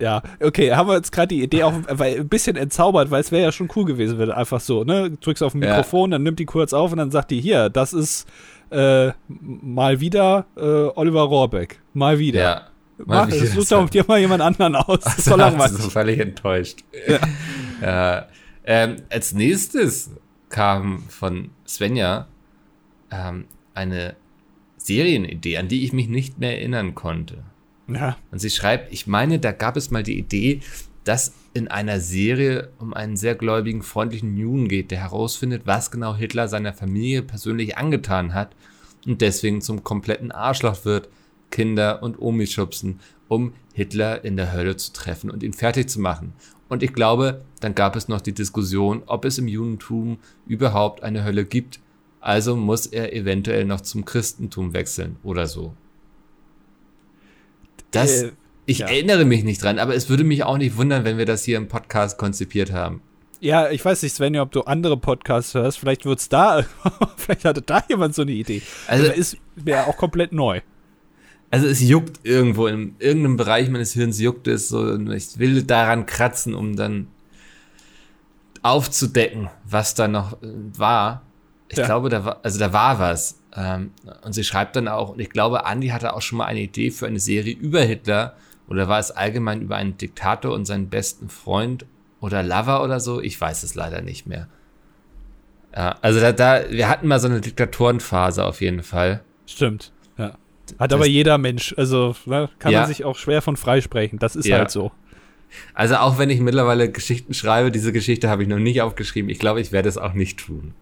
[0.00, 3.30] Ja, okay, haben wir jetzt gerade die Idee auch weil, ein bisschen entzaubert, weil es
[3.32, 6.14] wäre ja schon cool gewesen, wenn du einfach so, ne, drückst auf ein Mikrofon, ja.
[6.14, 8.26] dann nimmt die kurz auf und dann sagt die, hier, das ist
[8.70, 11.80] äh, mal wieder äh, Oliver Rohrbeck.
[11.92, 12.40] Mal wieder.
[12.40, 12.66] Ja.
[13.04, 15.00] Mach, es, such doch dir mal jemand anderen aus.
[15.04, 15.76] Das ist doch langweilig.
[15.76, 16.84] so völlig enttäuscht.
[17.06, 17.18] Ja.
[17.82, 18.26] ja.
[18.64, 20.10] Ähm, als nächstes
[20.48, 22.26] kam von Svenja
[23.10, 24.16] ähm, eine
[24.80, 27.44] Serienidee, an die ich mich nicht mehr erinnern konnte.
[27.88, 28.16] Ja.
[28.30, 30.60] Und sie schreibt, ich meine, da gab es mal die Idee,
[31.04, 36.14] dass in einer Serie um einen sehr gläubigen, freundlichen Juden geht, der herausfindet, was genau
[36.14, 38.54] Hitler seiner Familie persönlich angetan hat
[39.06, 41.08] und deswegen zum kompletten Arschloch wird,
[41.50, 46.00] Kinder und Omi schubsen, um Hitler in der Hölle zu treffen und ihn fertig zu
[46.00, 46.32] machen.
[46.68, 51.24] Und ich glaube, dann gab es noch die Diskussion, ob es im Judentum überhaupt eine
[51.24, 51.80] Hölle gibt.
[52.20, 55.74] Also muss er eventuell noch zum Christentum wechseln oder so.
[57.90, 58.32] Das, äh,
[58.66, 58.88] ich ja.
[58.88, 61.56] erinnere mich nicht dran, aber es würde mich auch nicht wundern, wenn wir das hier
[61.56, 63.02] im Podcast konzipiert haben.
[63.40, 65.78] Ja, ich weiß nicht, Svenja, ob du andere Podcasts hörst.
[65.78, 66.66] Vielleicht wird's da,
[67.16, 68.60] vielleicht hatte da jemand so eine Idee.
[68.86, 70.60] Also, also ist wäre auch komplett neu.
[71.50, 74.96] Also es juckt irgendwo in irgendeinem Bereich meines Hirns juckt es so.
[75.10, 77.08] Ich will daran kratzen, um dann
[78.62, 81.22] aufzudecken, was da noch äh, war.
[81.70, 81.86] Ich ja.
[81.86, 83.40] glaube, da war, also da war was.
[83.56, 86.60] Ähm, und sie schreibt dann auch, und ich glaube, Andy hatte auch schon mal eine
[86.60, 88.34] Idee für eine Serie über Hitler
[88.68, 91.86] oder war es allgemein über einen Diktator und seinen besten Freund
[92.20, 93.20] oder Lover oder so?
[93.20, 94.48] Ich weiß es leider nicht mehr.
[95.74, 99.20] Ja, also da, da, wir hatten mal so eine Diktatorenphase auf jeden Fall.
[99.46, 100.36] Stimmt, ja.
[100.78, 102.80] Hat das, aber jeder Mensch, also ne, kann ja.
[102.80, 104.18] man sich auch schwer von freisprechen.
[104.18, 104.58] Das ist ja.
[104.58, 104.90] halt so.
[105.74, 109.30] Also auch wenn ich mittlerweile Geschichten schreibe, diese Geschichte habe ich noch nicht aufgeschrieben.
[109.30, 110.74] Ich glaube, ich werde es auch nicht tun.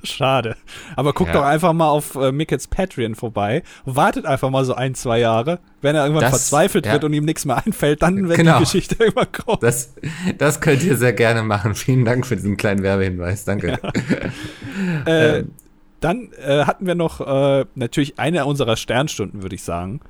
[0.04, 0.56] Schade.
[0.96, 1.40] Aber guckt ja.
[1.40, 3.62] doch einfach mal auf äh, Mickets Patreon vorbei.
[3.84, 5.60] Wartet einfach mal so ein, zwei Jahre.
[5.82, 6.92] Wenn er irgendwann das, verzweifelt ja.
[6.92, 8.58] wird und ihm nichts mehr einfällt, dann wird genau.
[8.58, 9.58] die Geschichte irgendwann groß.
[9.60, 9.94] Das,
[10.38, 11.74] das könnt ihr sehr gerne machen.
[11.74, 13.44] Vielen Dank für diesen kleinen Werbehinweis.
[13.44, 13.78] Danke.
[13.82, 13.90] Ja.
[15.06, 15.52] äh, ähm.
[16.00, 20.00] Dann äh, hatten wir noch äh, natürlich eine unserer Sternstunden, würde ich sagen.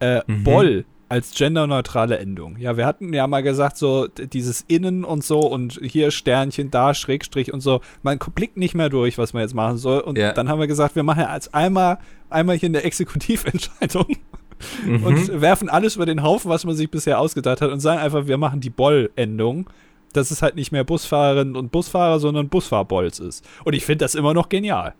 [0.00, 0.42] Äh, mhm.
[0.42, 2.58] Boll als genderneutrale Endung.
[2.58, 6.92] Ja, wir hatten ja mal gesagt, so dieses Innen und so und hier Sternchen, da
[6.92, 7.80] Schrägstrich und so.
[8.02, 10.00] Man blickt nicht mehr durch, was man jetzt machen soll.
[10.00, 10.32] Und ja.
[10.32, 14.16] dann haben wir gesagt, wir machen ja als einmal, einmal hier eine Exekutiventscheidung
[14.84, 15.02] mhm.
[15.02, 18.26] und werfen alles über den Haufen, was man sich bisher ausgedacht hat und sagen einfach,
[18.26, 19.68] wir machen die Boll-Endung.
[20.14, 23.46] Dass es halt nicht mehr Busfahrerinnen und Busfahrer, sondern Busfahrbolz ist.
[23.64, 24.94] Und ich finde das immer noch genial.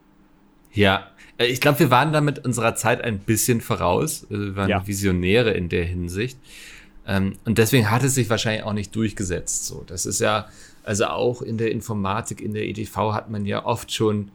[0.71, 1.07] Ja,
[1.39, 4.25] ich glaube, wir waren damit unserer Zeit ein bisschen voraus.
[4.25, 4.87] Äh, wir waren ja.
[4.87, 6.39] Visionäre in der Hinsicht.
[7.07, 9.67] Ähm, und deswegen hat es sich wahrscheinlich auch nicht durchgesetzt.
[9.67, 10.47] So, das ist ja,
[10.85, 14.31] also auch in der Informatik, in der EDV hat man ja oft schon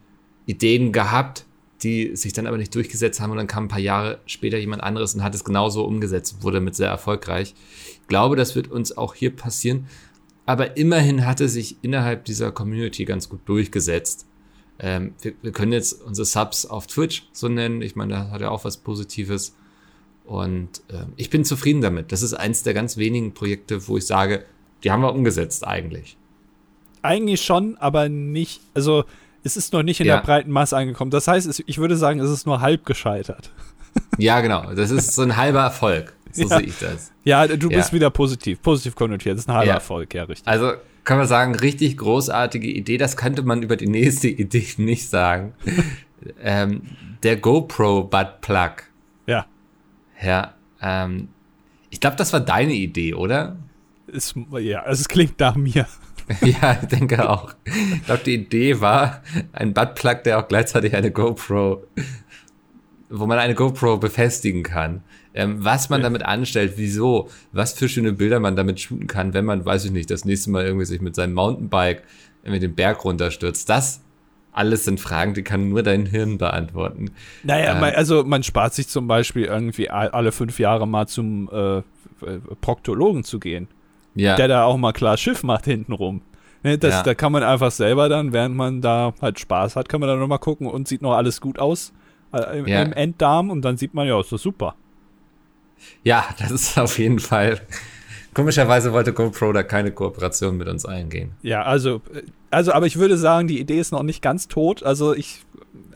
[0.45, 1.45] Ideen gehabt,
[1.83, 4.83] die sich dann aber nicht durchgesetzt haben und dann kam ein paar Jahre später jemand
[4.83, 7.53] anderes und hat es genauso umgesetzt, wurde damit sehr erfolgreich.
[8.01, 9.87] Ich glaube, das wird uns auch hier passieren.
[10.45, 14.25] Aber immerhin hatte sich innerhalb dieser Community ganz gut durchgesetzt.
[14.79, 17.81] Ähm, wir, wir, können jetzt unsere Subs auf Twitch so nennen.
[17.81, 19.55] Ich meine, da hat er auch was Positives.
[20.25, 22.11] Und äh, ich bin zufrieden damit.
[22.11, 24.45] Das ist eins der ganz wenigen Projekte, wo ich sage,
[24.83, 26.17] die haben wir umgesetzt eigentlich.
[27.01, 29.03] Eigentlich schon, aber nicht, also
[29.43, 30.17] es ist noch nicht in ja.
[30.17, 31.11] der breiten Masse angekommen.
[31.11, 33.51] Das heißt, ich würde sagen, es ist nur halb gescheitert.
[34.17, 34.73] Ja, genau.
[34.73, 36.13] Das ist so ein halber Erfolg.
[36.35, 36.57] So ja.
[36.57, 37.11] sehe ich das.
[37.23, 37.93] Ja, du bist ja.
[37.93, 39.35] wieder positiv, positiv konnotiert.
[39.35, 40.47] Das ist ein halber Erfolg, ja, richtig.
[40.47, 42.97] Also kann man sagen, richtig großartige Idee.
[42.97, 45.53] Das könnte man über die nächste Idee nicht sagen.
[46.41, 46.83] ähm,
[47.21, 48.71] der GoPro Butt Plug.
[49.27, 49.45] Ja.
[50.21, 50.53] Ja.
[50.81, 51.29] Ähm,
[51.89, 53.57] ich glaube, das war deine Idee, oder?
[54.11, 55.87] Es, ja, also es klingt nach mir.
[56.41, 57.53] ja, ich denke auch.
[57.65, 61.83] Ich glaube, die Idee war ein Buttplug, der auch gleichzeitig eine GoPro,
[63.19, 68.13] wo man eine GoPro befestigen kann ähm, was man damit anstellt, wieso, was für schöne
[68.13, 71.01] Bilder man damit shooten kann, wenn man, weiß ich nicht, das nächste Mal irgendwie sich
[71.01, 72.03] mit seinem Mountainbike
[72.45, 73.69] mit dem Berg runterstürzt.
[73.69, 74.01] Das
[74.51, 77.09] alles sind Fragen, die kann nur dein Hirn beantworten.
[77.41, 81.81] Naja, ähm, also man spart sich zum Beispiel irgendwie alle fünf Jahre mal zum äh,
[82.61, 83.67] Proktologen zu gehen.
[84.13, 84.35] Ja.
[84.35, 86.21] Der da auch mal klar Schiff macht hintenrum.
[86.61, 87.03] Ne, das, ja.
[87.03, 90.19] Da kann man einfach selber dann, während man da halt Spaß hat, kann man dann
[90.19, 91.91] nochmal gucken und sieht noch alles gut aus
[92.33, 92.81] äh, im, ja.
[92.81, 94.75] im Enddarm und dann sieht man, ja, ist das super.
[96.03, 97.61] Ja, das ist auf jeden Fall.
[98.33, 101.33] Komischerweise wollte GoPro da keine Kooperation mit uns eingehen.
[101.43, 102.01] Ja, also,
[102.49, 104.81] also, aber ich würde sagen, die Idee ist noch nicht ganz tot.
[104.81, 105.45] Also ich,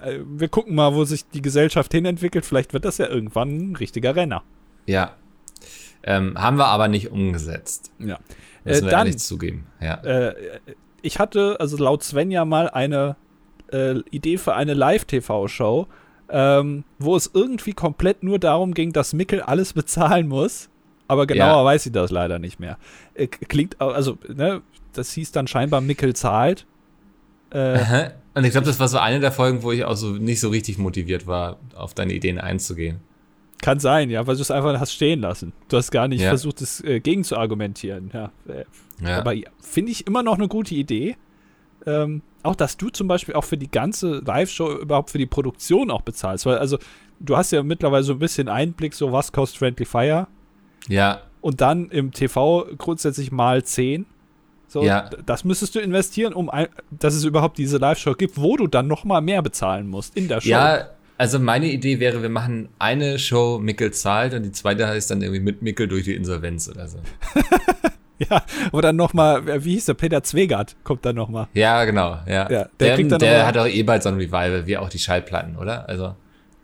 [0.04, 2.46] äh, wir gucken mal, wo sich die Gesellschaft hinentwickelt.
[2.46, 4.44] Vielleicht wird das ja irgendwann ein richtiger Renner.
[4.86, 5.16] Ja.
[6.04, 7.92] Ähm, haben wir aber nicht umgesetzt.
[8.00, 8.20] Ja.
[8.64, 9.66] Müssen äh, wir dann, ehrlich zugeben.
[9.82, 9.96] Ja.
[10.04, 10.36] Äh,
[11.02, 13.16] ich hatte, also laut Svenja mal eine
[13.72, 15.88] äh, Idee für eine Live-TV-Show,
[16.30, 20.70] ähm, wo es irgendwie komplett nur darum ging, dass Mickel alles bezahlen muss
[21.08, 21.66] aber genauer ja.
[21.66, 22.78] weiß ich das leider nicht mehr.
[23.14, 24.62] Äh, klingt, also, ne,
[24.94, 26.66] das hieß dann scheinbar Mickel zahlt.
[27.52, 30.40] Äh, Und ich glaube, das war so eine der Folgen, wo ich auch so nicht
[30.40, 33.00] so richtig motiviert war, auf deine Ideen einzugehen.
[33.62, 35.54] Kann sein, ja, weil du es einfach hast stehen lassen.
[35.70, 36.30] Du hast gar nicht ja.
[36.30, 38.12] versucht, es äh, gegen zu argumentieren.
[38.14, 38.66] Ja, äh,
[39.02, 39.18] ja.
[39.20, 41.16] Aber finde ich immer noch eine gute Idee.
[41.88, 45.90] Ähm, auch, dass du zum Beispiel auch für die ganze Live-Show überhaupt für die Produktion
[45.90, 46.46] auch bezahlst.
[46.46, 46.78] Weil, also,
[47.20, 50.28] du hast ja mittlerweile so ein bisschen Einblick, so was kostet Friendly Fire.
[50.88, 51.22] Ja.
[51.42, 54.06] Und dann im TV grundsätzlich mal 10.
[54.68, 55.10] So, ja.
[55.26, 58.88] das müsstest du investieren, um ein, dass es überhaupt diese Live-Show gibt, wo du dann
[58.88, 60.50] noch mal mehr bezahlen musst in der Show.
[60.50, 65.10] Ja, also meine Idee wäre, wir machen eine Show, Mickel zahlt und die zweite heißt
[65.10, 67.00] dann irgendwie mit Mickel durch die Insolvenz oder so.
[68.30, 71.48] ja, oder dann noch mal, wie hieß der, Peter Zwegert kommt dann noch mal.
[71.54, 72.50] Ja, genau, ja.
[72.50, 75.58] ja der, der, der hat auch eh bald so ein Revival, wie auch die Schallplatten,
[75.58, 75.88] oder?
[75.88, 76.16] Also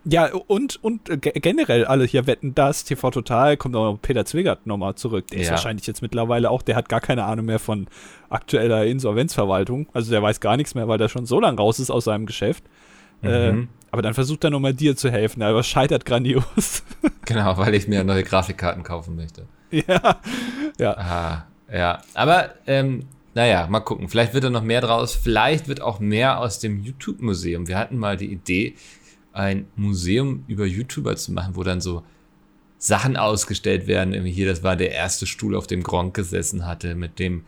[0.06, 4.66] ja, und, und generell alle hier wetten das, TV Total, kommt auch noch Peter Zwingert
[4.66, 5.28] nochmal zurück.
[5.28, 5.44] Der ja.
[5.44, 7.86] ist wahrscheinlich jetzt mittlerweile auch, der hat gar keine Ahnung mehr von
[8.28, 9.86] aktueller Insolvenzverwaltung.
[9.94, 12.26] Also der weiß gar nichts mehr, weil der schon so lange raus ist aus seinem
[12.26, 12.64] Geschäft.
[13.22, 13.28] Mhm.
[13.28, 16.82] Äh, aber dann versucht er nochmal dir zu helfen, aber scheitert grandios.
[17.24, 19.46] genau, weil ich mir neue Grafikkarten kaufen möchte.
[19.88, 20.20] Ja,
[20.78, 20.96] ja.
[20.96, 24.08] Aha, ja, aber ähm, naja, mal gucken.
[24.08, 25.14] Vielleicht wird da noch mehr draus.
[25.14, 27.66] Vielleicht wird auch mehr aus dem YouTube-Museum.
[27.66, 28.74] Wir hatten mal die Idee,
[29.32, 32.04] ein Museum über YouTuber zu machen, wo dann so
[32.78, 34.14] Sachen ausgestellt werden.
[34.14, 36.94] Irgendwie hier, das war der erste Stuhl, auf dem Gronk gesessen hatte.
[36.94, 37.44] Mit dem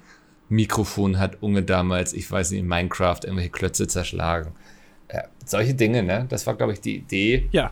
[0.49, 4.53] Mikrofon hat Unge damals, ich weiß nicht, in Minecraft irgendwelche Klötze zerschlagen.
[5.12, 6.27] Ja, solche Dinge, ne?
[6.29, 7.49] Das war, glaube ich, die Idee.
[7.53, 7.71] Ja.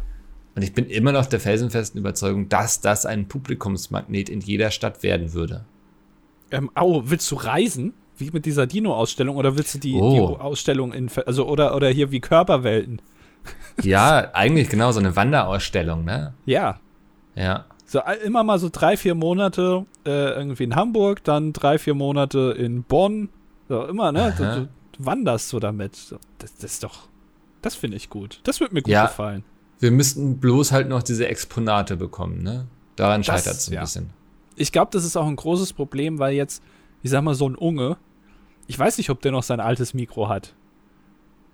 [0.55, 5.03] Und ich bin immer noch der felsenfesten Überzeugung, dass das ein Publikumsmagnet in jeder Stadt
[5.03, 5.65] werden würde.
[6.51, 7.95] Ähm, au, willst du reisen?
[8.17, 9.37] Wie mit dieser Dino-Ausstellung?
[9.37, 10.37] Oder willst du die, oh.
[10.37, 13.01] die Ausstellung in, also, oder, oder hier wie Körperwelten?
[13.83, 16.33] Ja, eigentlich genau, so eine Wanderausstellung, ne?
[16.47, 16.79] Ja.
[17.35, 17.65] Ja.
[17.85, 22.55] So immer mal so drei, vier Monate äh, irgendwie in Hamburg, dann drei, vier Monate
[22.57, 23.29] in Bonn.
[23.69, 24.33] So, immer, ne?
[24.39, 26.15] Du, du, wanderst so damit.
[26.39, 27.09] Das, das ist doch,
[27.63, 28.41] das finde ich gut.
[28.45, 29.45] Das wird mir gut ja, gefallen.
[29.85, 32.67] Wir müssten bloß halt noch diese Exponate bekommen, ne?
[32.97, 33.83] Daran scheitert es ein ja.
[33.83, 34.09] bisschen.
[34.57, 36.63] Ich glaube, das ist auch ein großes Problem, weil jetzt,
[37.03, 37.99] ich sag mal, so ein Unge,
[38.67, 40.55] ich weiß nicht, ob der noch sein altes Mikro hat.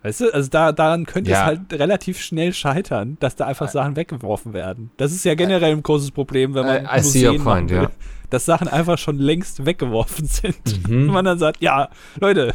[0.04, 1.40] Weißt du, also da, daran könnte ja.
[1.40, 4.92] es halt relativ schnell scheitern, dass da einfach Sachen weggeworfen werden.
[4.96, 7.90] Das ist ja generell ein großes Problem, wenn man I, I see your point, ja.
[8.30, 10.88] dass Sachen einfach schon längst weggeworfen sind.
[10.88, 11.08] Mhm.
[11.08, 11.88] Und man dann sagt, ja,
[12.20, 12.54] Leute.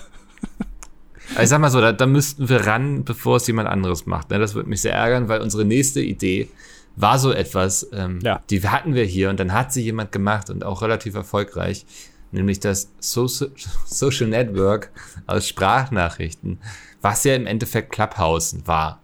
[1.42, 4.30] Ich sag mal so, da, da müssten wir ran, bevor es jemand anderes macht.
[4.30, 4.40] Ne?
[4.40, 6.48] Das würde mich sehr ärgern, weil unsere nächste Idee
[6.96, 8.42] war so etwas, ähm, ja.
[8.50, 11.86] die hatten wir hier und dann hat sie jemand gemacht und auch relativ erfolgreich,
[12.32, 13.52] nämlich das Social,
[13.86, 14.92] Social Network
[15.28, 16.60] aus Sprachnachrichten
[17.06, 19.00] was ja im Endeffekt Clubhouse war.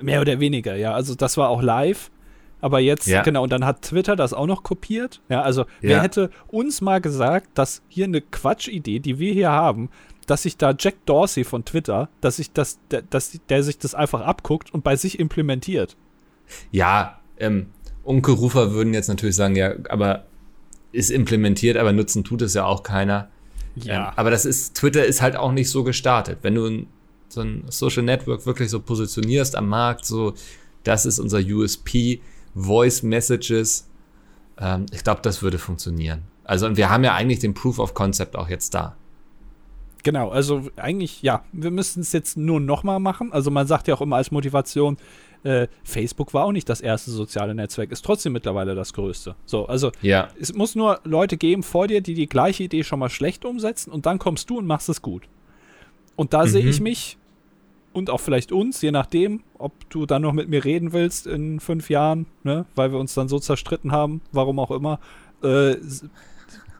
[0.00, 0.92] Mehr oder weniger, ja.
[0.92, 2.10] Also das war auch live.
[2.60, 3.22] Aber jetzt, ja.
[3.22, 5.22] genau, und dann hat Twitter das auch noch kopiert.
[5.30, 9.88] Ja, also wer hätte uns mal gesagt, dass hier eine Quatschidee, die wir hier haben,
[10.32, 13.94] dass sich da Jack Dorsey von Twitter, dass sich das, der, dass der sich das
[13.94, 15.94] einfach abguckt und bei sich implementiert.
[16.70, 17.66] Ja, ähm,
[18.02, 20.24] Unkerufer würden jetzt natürlich sagen, ja, aber
[20.90, 23.28] ist implementiert, aber nutzen tut es ja auch keiner.
[23.74, 24.08] Ja.
[24.08, 26.38] Ähm, aber das ist, Twitter ist halt auch nicht so gestartet.
[26.40, 26.86] Wenn du ein
[27.28, 30.32] so ein Social Network wirklich so positionierst am Markt, so
[30.82, 32.22] das ist unser USP,
[32.54, 33.86] Voice Messages.
[34.58, 36.22] Ähm, ich glaube, das würde funktionieren.
[36.44, 38.96] Also, und wir haben ja eigentlich den Proof of Concept auch jetzt da.
[40.02, 43.32] Genau, also eigentlich, ja, wir müssten es jetzt nur nochmal machen.
[43.32, 44.96] Also man sagt ja auch immer als Motivation,
[45.44, 49.34] äh, Facebook war auch nicht das erste soziale Netzwerk, ist trotzdem mittlerweile das größte.
[49.44, 50.28] So, also ja.
[50.40, 53.90] es muss nur Leute geben vor dir, die die gleiche Idee schon mal schlecht umsetzen
[53.90, 55.28] und dann kommst du und machst es gut.
[56.16, 56.48] Und da mhm.
[56.48, 57.18] sehe ich mich
[57.92, 61.60] und auch vielleicht uns, je nachdem, ob du dann noch mit mir reden willst in
[61.60, 64.98] fünf Jahren, ne, weil wir uns dann so zerstritten haben, warum auch immer,
[65.42, 65.76] äh,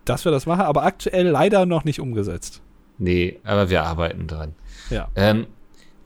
[0.04, 2.62] dass wir das machen, aber aktuell leider noch nicht umgesetzt.
[2.98, 4.54] Nee, aber wir arbeiten dran.
[4.90, 5.08] Ja.
[5.14, 5.46] Ähm,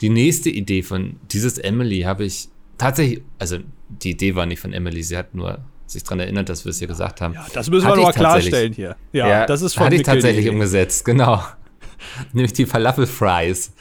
[0.01, 4.73] die nächste Idee von dieses Emily habe ich tatsächlich, also die Idee war nicht von
[4.73, 7.35] Emily, sie hat nur sich daran erinnert, dass wir es hier gesagt haben.
[7.35, 8.97] Ja, das müssen wir mal klarstellen hier.
[9.13, 11.43] Ja, ja, das ist von Hatte ich tatsächlich umgesetzt, genau.
[12.33, 13.73] Nämlich die Falafel-Fries.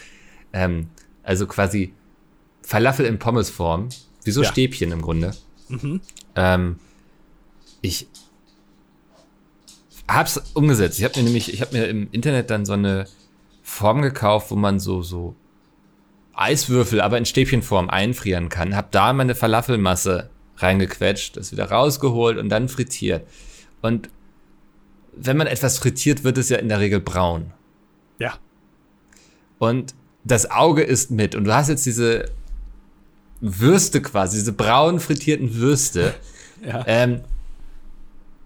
[0.54, 0.88] Ähm,
[1.24, 1.94] also quasi
[2.62, 3.90] Falafel in Pommesform,
[4.24, 4.52] wie so ja.
[4.52, 5.34] Stäbchen im Grunde.
[5.68, 6.02] Mhm.
[6.36, 6.80] Ähm,
[7.82, 8.08] ich
[10.08, 11.00] hab's umgesetzt.
[11.00, 13.06] Ich habe mir nämlich, ich habe mir im Internet dann so eine
[13.64, 15.36] Form gekauft, wo man so so
[16.34, 18.76] Eiswürfel, aber in Stäbchenform einfrieren kann.
[18.76, 23.26] Hab da meine Falafelmasse reingequetscht, das wieder rausgeholt und dann frittiert.
[23.82, 24.10] Und
[25.16, 27.54] wenn man etwas frittiert, wird es ja in der Regel braun.
[28.20, 28.34] Ja.
[29.60, 31.36] Und das Auge ist mit.
[31.36, 32.26] Und du hast jetzt diese
[33.40, 36.14] Würste quasi, diese braun frittierten Würste.
[36.66, 36.84] ja.
[36.88, 37.22] ähm,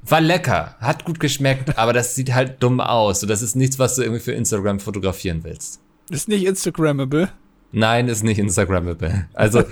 [0.01, 3.19] war lecker, hat gut geschmeckt, aber das sieht halt dumm aus.
[3.19, 5.81] So, das ist nichts, was du irgendwie für Instagram fotografieren willst.
[6.09, 7.29] Ist nicht Instagrammable?
[7.71, 9.27] Nein, ist nicht Instagrammable.
[9.33, 9.63] Also,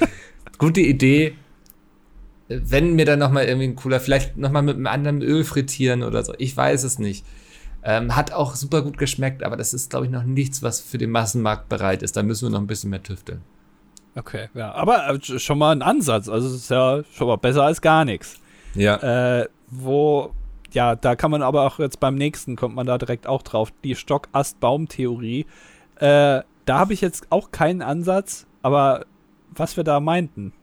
[0.57, 1.35] gute Idee.
[2.47, 6.23] Wenn mir dann nochmal irgendwie ein cooler, vielleicht nochmal mit einem anderen Öl frittieren oder
[6.23, 6.33] so.
[6.37, 7.25] Ich weiß es nicht.
[7.83, 10.97] Ähm, hat auch super gut geschmeckt, aber das ist, glaube ich, noch nichts, was für
[10.97, 12.15] den Massenmarkt bereit ist.
[12.17, 13.41] Da müssen wir noch ein bisschen mehr tüfteln.
[14.15, 14.73] Okay, ja.
[14.73, 16.29] Aber äh, schon mal ein Ansatz.
[16.29, 18.39] Also, es ist ja schon mal besser als gar nichts.
[18.75, 19.41] Ja.
[19.41, 20.32] Äh, wo,
[20.71, 23.71] ja, da kann man aber auch jetzt beim nächsten, kommt man da direkt auch drauf,
[23.84, 25.45] die Stock-Ast-Baum-Theorie.
[25.95, 29.06] Äh, da habe ich jetzt auch keinen Ansatz, aber
[29.49, 30.53] was wir da meinten.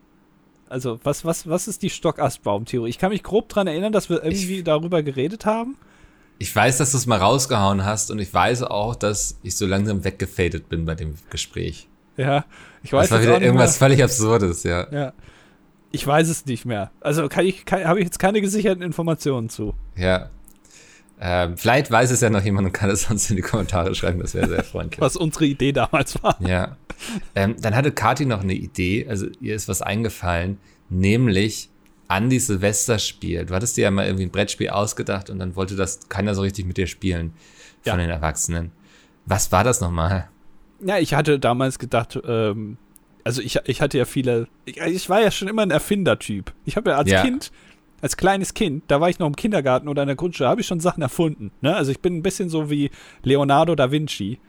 [0.69, 2.89] Also, was, was, was ist die Stock-Ast-Baum-Theorie?
[2.89, 5.77] Ich kann mich grob daran erinnern, dass wir irgendwie ich, darüber geredet haben.
[6.37, 9.65] Ich weiß, dass du es mal rausgehauen hast und ich weiß auch, dass ich so
[9.65, 11.87] langsam weggefadet bin bei dem Gespräch.
[12.17, 12.45] Ja,
[12.83, 13.09] ich weiß.
[13.09, 14.87] Das war wieder irgendwas völlig Absurdes, ja.
[14.91, 15.13] Ja.
[15.95, 16.91] Ich weiß es nicht mehr.
[16.99, 19.75] Also kann ich, habe ich jetzt keine gesicherten Informationen zu.
[19.95, 20.29] Ja.
[21.21, 24.19] Ähm, vielleicht weiß es ja noch jemand und kann es sonst in die Kommentare schreiben,
[24.19, 24.99] das wäre sehr freundlich.
[24.99, 26.35] Was unsere Idee damals war.
[26.41, 26.75] Ja.
[27.33, 30.57] Ähm, dann hatte Kati noch eine Idee, also ihr ist was eingefallen,
[30.89, 31.69] nämlich
[32.09, 33.49] Andi Silvester spielt.
[33.49, 36.41] Du hattest dir ja mal irgendwie ein Brettspiel ausgedacht und dann wollte das keiner so
[36.41, 37.31] richtig mit dir spielen
[37.83, 38.05] von ja.
[38.05, 38.71] den Erwachsenen.
[39.25, 40.27] Was war das nochmal?
[40.81, 42.75] Ja, ich hatte damals gedacht, ähm,
[43.25, 46.53] also ich, ich hatte ja viele, ich, ich war ja schon immer ein Erfindertyp.
[46.63, 47.21] Ich habe ja als ja.
[47.21, 47.51] Kind,
[48.01, 50.67] als kleines Kind, da war ich noch im Kindergarten oder in der Grundschule, habe ich
[50.67, 51.51] schon Sachen erfunden.
[51.59, 51.75] Ne?
[51.75, 52.91] Also ich bin ein bisschen so wie
[53.23, 54.39] Leonardo da Vinci.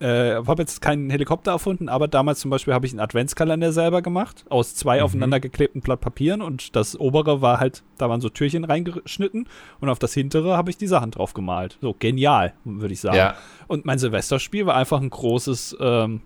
[0.00, 4.02] Äh, habe jetzt keinen Helikopter erfunden, aber damals zum Beispiel habe ich einen Adventskalender selber
[4.02, 5.04] gemacht, aus zwei mhm.
[5.04, 9.48] aufeinander geklebten Blatt Papieren und das obere war halt, da waren so Türchen reingeschnitten
[9.80, 11.78] und auf das hintere habe ich die Sachen drauf gemalt.
[11.80, 13.16] So, genial, würde ich sagen.
[13.16, 13.36] Ja.
[13.68, 16.22] Und mein Silvesterspiel war einfach ein großes, ähm,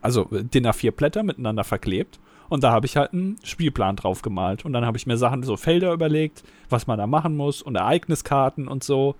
[0.00, 2.18] also DIN A4 Blätter miteinander verklebt.
[2.48, 4.64] Und da habe ich halt einen Spielplan drauf gemalt.
[4.64, 7.76] Und dann habe ich mir Sachen, so Felder überlegt, was man da machen muss und
[7.76, 9.14] Ereigniskarten und so.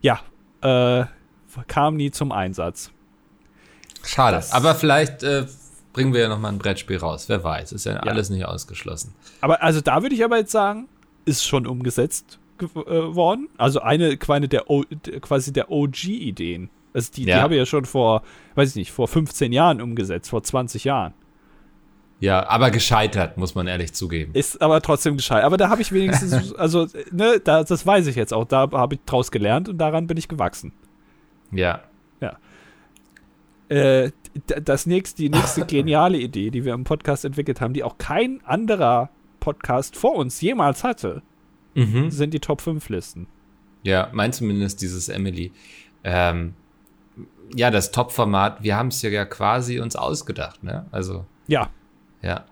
[0.00, 0.20] Ja,
[0.62, 1.04] äh,
[1.68, 2.90] kam nie zum Einsatz.
[4.04, 4.36] Schade.
[4.36, 5.46] Das Aber vielleicht äh,
[5.92, 7.28] bringen wir ja noch mal ein Brettspiel raus.
[7.28, 7.72] Wer weiß.
[7.72, 8.00] Ist ja, ja.
[8.00, 9.14] alles nicht ausgeschlossen.
[9.40, 10.88] Aber also da würde ich aber jetzt sagen,
[11.24, 13.48] ist schon umgesetzt äh, worden.
[13.58, 14.64] Also eine quasi der,
[15.20, 16.70] quasi der OG-Ideen.
[16.92, 17.36] Also die, ja.
[17.36, 18.22] die habe ich ja schon vor,
[18.54, 21.14] weiß ich nicht, vor 15 Jahren umgesetzt, vor 20 Jahren.
[22.20, 24.32] Ja, aber gescheitert, muss man ehrlich zugeben.
[24.34, 25.44] Ist aber trotzdem gescheitert.
[25.46, 28.44] Aber da habe ich wenigstens, also, ne, da, das weiß ich jetzt auch.
[28.44, 30.72] Da habe ich draus gelernt und daran bin ich gewachsen.
[31.50, 31.82] Ja.
[32.20, 32.38] Ja.
[33.70, 34.12] Äh,
[34.44, 38.44] das nächste, die nächste geniale Idee, die wir im Podcast entwickelt haben, die auch kein
[38.44, 39.08] anderer
[39.40, 41.22] Podcast vor uns jemals hatte,
[41.74, 42.10] mhm.
[42.10, 43.26] sind die Top 5 Listen.
[43.82, 45.52] Ja, mein zumindest dieses Emily.
[46.04, 46.54] Ähm,
[47.54, 50.86] ja, das Top-Format, wir haben es ja quasi uns ausgedacht, ne?
[50.90, 51.24] Also.
[51.46, 51.68] Ja.
[52.22, 52.44] Ja.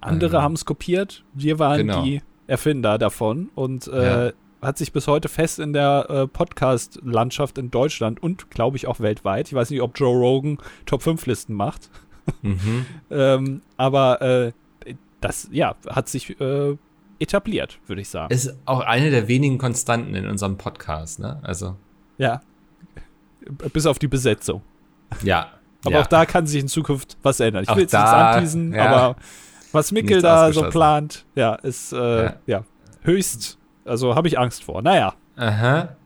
[0.00, 2.02] Andere ähm, haben es kopiert, wir waren genau.
[2.02, 4.32] die Erfinder davon und äh, ja.
[4.62, 9.00] hat sich bis heute fest in der äh, Podcast-Landschaft in Deutschland und glaube ich auch
[9.00, 9.48] weltweit.
[9.48, 11.90] Ich weiß nicht, ob Joe Rogan Top 5 Listen macht.
[12.42, 12.86] Mhm.
[13.10, 14.52] ähm, aber äh,
[15.20, 16.76] das, ja, hat sich äh,
[17.18, 18.32] etabliert, würde ich sagen.
[18.32, 21.38] Ist auch eine der wenigen Konstanten in unserem Podcast, ne?
[21.42, 21.76] Also.
[22.16, 22.40] Ja,
[23.72, 24.62] bis auf die Besetzung.
[25.22, 25.48] Ja.
[25.84, 26.00] aber ja.
[26.02, 27.64] auch da kann sich in Zukunft was ändern.
[27.64, 28.86] Ich will jetzt nicht anteasen, ja.
[28.86, 29.16] aber
[29.72, 32.34] was Mickel da so plant, ja, ist äh, ja.
[32.46, 32.64] ja.
[33.02, 34.82] höchst, also habe ich Angst vor.
[34.82, 35.14] Naja.
[35.36, 35.96] Aha.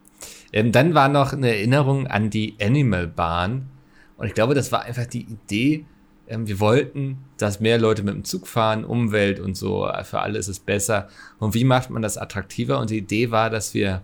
[0.53, 3.71] Ähm, dann war noch eine Erinnerung an die Animal Bahn.
[4.17, 5.85] Und ich glaube, das war einfach die Idee,
[6.29, 10.39] ähm, wir wollten, dass mehr Leute mit dem Zug fahren, Umwelt und so, für alle
[10.39, 11.09] ist es besser.
[11.39, 12.79] Und wie macht man das attraktiver?
[12.79, 14.03] Und die Idee war, dass wir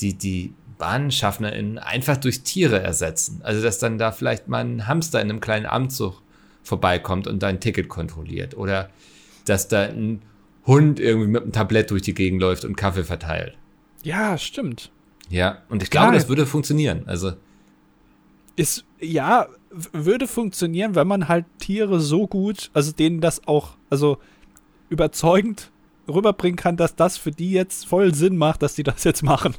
[0.00, 3.40] die, die BahnschaffnerInnen einfach durch Tiere ersetzen.
[3.42, 6.22] Also, dass dann da vielleicht mal ein Hamster in einem kleinen Amtzug
[6.62, 8.56] vorbeikommt und dein Ticket kontrolliert.
[8.56, 8.90] Oder
[9.44, 10.22] dass da ein
[10.66, 13.56] Hund irgendwie mit einem Tablett durch die Gegend läuft und Kaffee verteilt.
[14.02, 14.90] Ja, stimmt.
[15.30, 17.02] Ja, und ich glaube, das würde funktionieren.
[17.06, 17.32] Also.
[18.56, 24.18] Ist, ja, würde funktionieren, wenn man halt Tiere so gut, also denen das auch, also
[24.88, 25.70] überzeugend
[26.08, 29.54] rüberbringen kann, dass das für die jetzt voll Sinn macht, dass die das jetzt machen.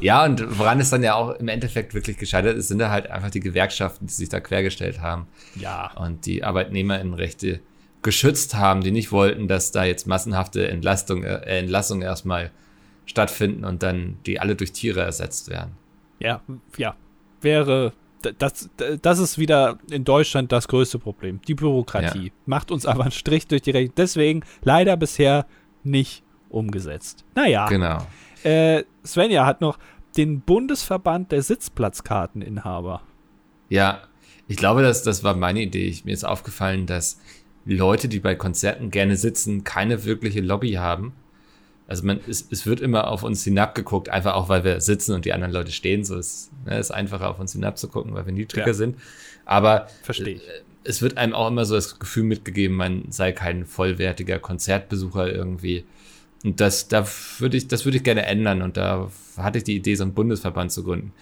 [0.00, 3.10] Ja, und woran es dann ja auch im Endeffekt wirklich gescheitert ist, sind da halt
[3.10, 5.26] einfach die Gewerkschaften, die sich da quergestellt haben.
[5.54, 5.92] Ja.
[5.96, 7.60] Und die ArbeitnehmerInnenrechte
[8.02, 12.50] geschützt haben, die nicht wollten, dass da jetzt massenhafte Entlastung, äh, Entlassungen erstmal
[13.06, 15.72] stattfinden und dann die alle durch Tiere ersetzt werden.
[16.18, 16.40] Ja,
[16.76, 16.94] ja.
[17.40, 17.92] Wäre,
[18.38, 18.70] das,
[19.02, 21.40] das ist wieder in Deutschland das größte Problem.
[21.48, 22.32] Die Bürokratie ja.
[22.46, 23.94] macht uns aber einen Strich durch die Rechnung.
[23.96, 25.46] Deswegen leider bisher
[25.82, 27.24] nicht umgesetzt.
[27.34, 27.66] Naja.
[27.66, 28.06] Genau.
[28.44, 29.78] Äh, Svenja hat noch
[30.16, 33.02] den Bundesverband der Sitzplatzkarteninhaber.
[33.68, 34.02] Ja,
[34.48, 35.86] ich glaube, das, das war meine Idee.
[35.86, 37.18] Ich, mir ist aufgefallen, dass
[37.64, 41.12] Leute, die bei Konzerten gerne sitzen, keine wirkliche Lobby haben.
[41.86, 45.24] Also man, es, es wird immer auf uns hinabgeguckt, einfach auch, weil wir sitzen und
[45.24, 46.04] die anderen Leute stehen.
[46.04, 48.74] So ist ne, ist einfacher, auf uns hinabzugucken, weil wir niedriger ja.
[48.74, 48.96] sind.
[49.44, 50.48] Aber Verstehe ich.
[50.48, 55.32] Äh, es wird einem auch immer so das Gefühl mitgegeben, man sei kein vollwertiger Konzertbesucher
[55.32, 55.84] irgendwie.
[56.44, 57.06] Und das, da
[57.38, 58.62] würde ich, das würde ich gerne ändern.
[58.62, 61.12] Und da hatte ich die Idee, so einen Bundesverband zu gründen.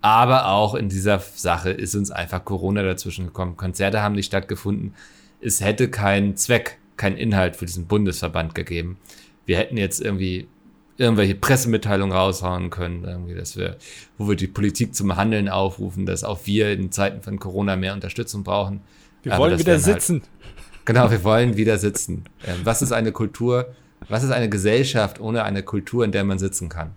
[0.00, 3.56] Aber auch in dieser Sache ist uns einfach Corona dazwischen gekommen.
[3.56, 4.94] Konzerte haben nicht stattgefunden.
[5.40, 8.98] Es hätte keinen Zweck, keinen Inhalt für diesen Bundesverband gegeben.
[9.46, 10.48] Wir hätten jetzt irgendwie
[10.96, 13.76] irgendwelche Pressemitteilungen raushauen können, irgendwie, dass wir,
[14.18, 17.94] wo wir die Politik zum Handeln aufrufen, dass auch wir in Zeiten von Corona mehr
[17.94, 18.80] Unterstützung brauchen.
[19.22, 20.22] Wir Aber wollen wieder halt sitzen.
[20.22, 22.24] Halt, genau, wir wollen wieder sitzen.
[22.44, 23.74] Ähm, was ist eine Kultur?
[24.08, 26.92] Was ist eine Gesellschaft ohne eine Kultur, in der man sitzen kann?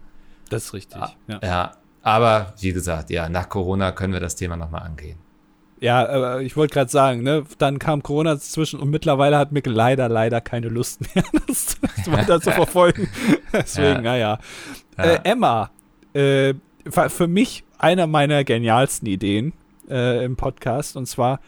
[0.49, 1.01] Das ist richtig.
[1.27, 1.39] Ja.
[1.41, 1.71] ja.
[2.01, 5.17] Aber wie gesagt, ja, nach Corona können wir das Thema nochmal angehen.
[5.81, 9.65] Ja, aber ich wollte gerade sagen, ne, dann kam Corona dazwischen und mittlerweile hat Mick
[9.67, 13.09] leider, leider keine Lust mehr, das, das weiter zu verfolgen.
[13.53, 14.39] Deswegen, naja.
[14.97, 15.03] Ja.
[15.03, 15.71] Äh, Emma,
[16.13, 16.53] äh,
[16.89, 19.53] für mich einer meiner genialsten Ideen
[19.89, 21.39] äh, im Podcast und zwar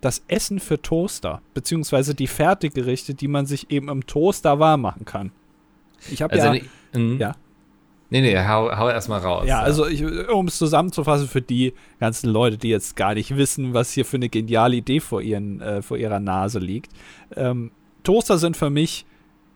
[0.00, 5.04] das Essen für Toaster, beziehungsweise die Fertiggerichte, die man sich eben im Toaster warm machen
[5.04, 5.32] kann.
[6.10, 7.36] Ich habe also ja, ja.
[8.12, 9.44] Nee, nee, hau, hau erstmal raus.
[9.46, 9.62] Ja, ja.
[9.62, 9.86] also
[10.32, 14.16] um es zusammenzufassen für die ganzen Leute, die jetzt gar nicht wissen, was hier für
[14.16, 16.90] eine geniale Idee vor, ihren, äh, vor ihrer Nase liegt.
[17.36, 17.70] Ähm,
[18.02, 19.06] Toaster sind für mich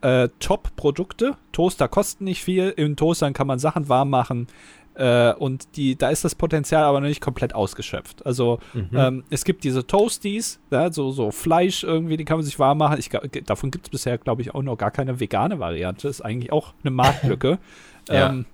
[0.02, 1.36] äh, Top-Produkte.
[1.50, 2.68] Toaster kosten nicht viel.
[2.76, 4.46] In Toastern kann man Sachen warm machen.
[4.94, 8.24] Äh, und die, da ist das Potenzial aber noch nicht komplett ausgeschöpft.
[8.24, 8.90] Also mhm.
[8.94, 12.78] ähm, es gibt diese Toasties, ja, so, so Fleisch irgendwie, die kann man sich warm
[12.78, 12.98] machen.
[12.98, 13.10] Ich,
[13.44, 16.06] davon gibt es bisher, glaube ich, auch noch gar keine vegane Variante.
[16.06, 17.58] Ist eigentlich auch eine Marktlücke.
[18.06, 18.28] Ja.
[18.28, 18.44] Ähm,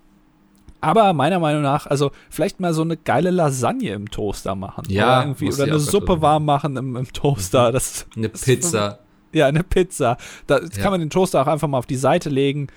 [0.80, 4.84] aber meiner Meinung nach, also vielleicht mal so eine geile Lasagne im Toaster machen.
[4.88, 5.04] Ja.
[5.04, 7.68] Oder, irgendwie, oder eine Suppe warm machen im, im Toaster.
[7.68, 7.72] Mhm.
[7.72, 8.98] Das, eine das Pizza.
[9.32, 10.16] ja, eine Pizza.
[10.46, 10.68] Da ja.
[10.68, 12.68] kann man den Toaster auch einfach mal auf die Seite legen.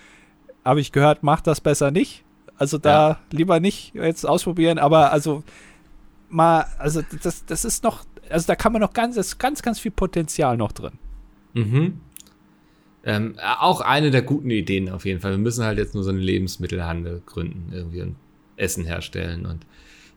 [0.65, 2.23] Habe ich gehört, macht das besser nicht.
[2.57, 3.19] Also da ja.
[3.31, 5.43] lieber nicht jetzt ausprobieren, aber also
[6.29, 9.91] mal, also das, das ist noch, also da kann man noch ganz, ganz, ganz viel
[9.91, 10.93] Potenzial noch drin.
[11.53, 11.99] Mhm.
[13.05, 15.31] Ähm, auch eine der guten Ideen auf jeden Fall.
[15.31, 18.15] Wir müssen halt jetzt nur so einen Lebensmittelhandel gründen, irgendwie und
[18.55, 19.65] Essen herstellen und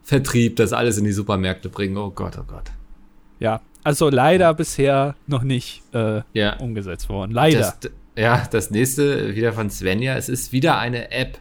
[0.02, 1.96] Vertrieb, das alles in die Supermärkte bringen.
[1.96, 2.70] Oh Gott, oh Gott.
[3.40, 6.56] Ja, also leider bisher noch nicht äh, ja.
[6.58, 7.32] umgesetzt worden.
[7.32, 7.58] Leider.
[7.58, 10.16] Das, ja, das nächste wieder von Svenja.
[10.16, 11.40] Es ist wieder eine App.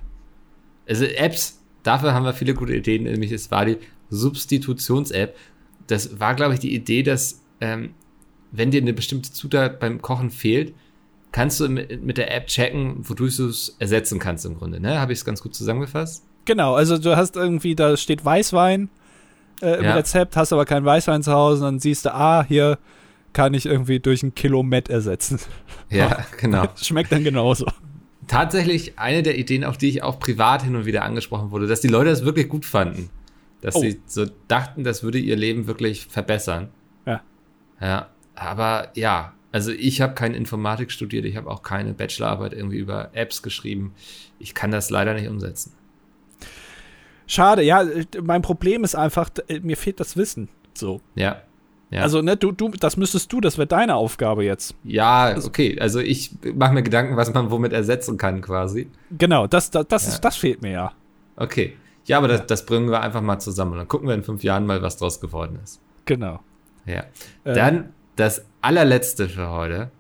[0.88, 3.78] Also Apps, dafür haben wir viele gute Ideen, nämlich es war die
[4.10, 5.36] Substitutions-App.
[5.88, 7.94] Das war, glaube ich, die Idee, dass ähm,
[8.52, 10.74] wenn dir eine bestimmte Zutat beim Kochen fehlt,
[11.32, 14.80] kannst du mit der App checken, wodurch du es ersetzen kannst im Grunde.
[14.80, 15.00] Ne?
[15.00, 16.24] Habe ich es ganz gut zusammengefasst?
[16.46, 18.90] Genau, also du hast irgendwie, da steht Weißwein
[19.62, 19.96] äh, im ja.
[19.96, 22.78] Rezept, hast aber keinen Weißwein zu Hause, dann siehst du, ah, hier
[23.34, 25.40] kann ich irgendwie durch ein Kilo Met ersetzen.
[25.90, 26.68] Ja, genau.
[26.82, 27.66] Schmeckt dann genauso.
[28.28, 31.82] Tatsächlich eine der Ideen, auf die ich auch privat hin und wieder angesprochen wurde, dass
[31.82, 33.10] die Leute das wirklich gut fanden.
[33.62, 33.82] Dass oh.
[33.82, 36.70] sie so dachten, das würde ihr Leben wirklich verbessern.
[37.06, 37.22] Ja.
[37.82, 42.78] Ja, aber ja, also ich habe keine Informatik studiert, ich habe auch keine Bachelorarbeit irgendwie
[42.78, 43.94] über Apps geschrieben.
[44.40, 45.74] Ich kann das leider nicht umsetzen.
[47.28, 47.86] Schade, ja,
[48.22, 49.30] mein Problem ist einfach,
[49.62, 50.50] mir fehlt das Wissen.
[50.74, 51.02] So.
[51.16, 51.42] Ja.
[51.92, 52.02] Ja.
[52.02, 54.76] Also, ne, du, du, das müsstest du, das wäre deine Aufgabe jetzt.
[54.84, 55.80] Ja, also okay.
[55.80, 58.90] Also ich mache mir Gedanken, was man womit ersetzen kann, quasi.
[59.12, 60.14] Genau, das, das, das, ja.
[60.14, 60.92] ist, das fehlt mir ja.
[61.36, 61.74] Okay.
[62.06, 64.44] Ja, aber das, das bringen wir einfach mal zusammen und dann gucken wir in fünf
[64.44, 65.80] Jahren mal, was draus geworden ist.
[66.06, 66.40] Genau.
[66.86, 67.06] Ja.
[67.44, 69.92] Äh, dann das allerletzte für heute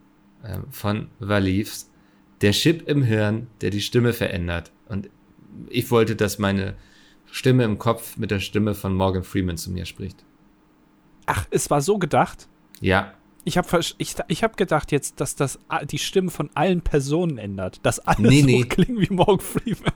[0.43, 1.89] äh, von Valivs.
[2.41, 4.71] Der Chip im Hirn, der die Stimme verändert.
[4.89, 5.09] Und
[5.69, 6.75] ich wollte, dass meine
[7.31, 10.23] Stimme im Kopf mit der Stimme von Morgan Freeman zu mir spricht.
[11.25, 12.47] Ach, es war so gedacht?
[12.81, 13.13] Ja.
[13.43, 15.59] Ich habe ich, ich hab gedacht jetzt, dass das
[15.89, 17.79] die Stimmen von allen Personen ändert.
[17.83, 18.63] Dass alle nee, so nee.
[18.63, 19.93] klingen wie Morgan Freeman.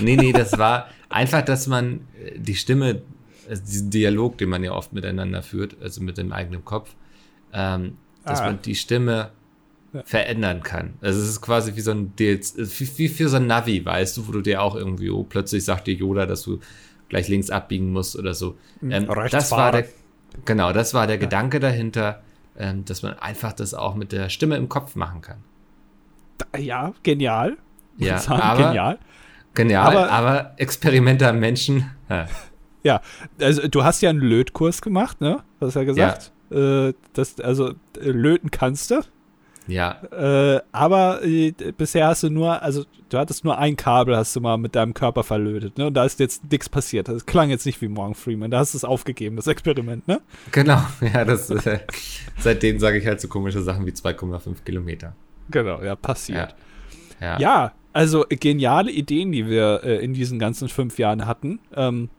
[0.00, 3.02] Nee, nee, das war einfach, dass man äh, die Stimme,
[3.48, 6.94] also diesen Dialog, den man ja oft miteinander führt, also mit dem eigenen Kopf,
[7.52, 8.46] ähm, dass ah.
[8.46, 9.30] man die Stimme
[9.92, 10.02] ja.
[10.04, 10.94] verändern kann.
[11.00, 14.16] Also es ist quasi wie so ein DLC, wie, wie für so ein Navi, weißt
[14.16, 16.60] du, wo du dir auch irgendwie, oh, plötzlich sagt dir Yoda, dass du
[17.08, 18.56] gleich links abbiegen musst oder so.
[18.80, 19.86] Hm, ähm, das war der,
[20.44, 21.20] genau, das war der ja.
[21.20, 22.22] Gedanke dahinter,
[22.56, 25.38] ähm, dass man einfach das auch mit der Stimme im Kopf machen kann.
[26.58, 27.56] Ja, genial.
[27.96, 28.98] Ja, sagen, aber, genial.
[29.54, 31.90] Genial, aber, aber Experimente am Menschen.
[32.08, 32.26] Ja.
[32.82, 33.00] ja,
[33.40, 35.42] also du hast ja einen Lötkurs gemacht, ne?
[35.60, 36.32] Hast du ja gesagt.
[36.50, 39.02] Äh, das, also äh, löten kannst du.
[39.66, 40.02] Ja.
[40.12, 44.40] Äh, aber äh, bisher hast du nur, also du hattest nur ein Kabel, hast du
[44.40, 45.86] mal mit deinem Körper verlötet, ne?
[45.86, 47.08] Und da ist jetzt nichts passiert.
[47.08, 48.50] Das klang jetzt nicht wie Morgan Freeman.
[48.50, 50.20] Da hast du es aufgegeben, das Experiment, ne?
[50.50, 51.80] Genau, ja, das äh,
[52.38, 55.14] seitdem sage ich halt so komische Sachen wie 2,5 Kilometer.
[55.50, 56.54] Genau, ja, passiert.
[57.20, 57.38] Ja.
[57.38, 57.72] ja.
[57.92, 61.60] also geniale Ideen, die wir äh, in diesen ganzen fünf Jahren hatten.
[61.74, 62.10] Ähm,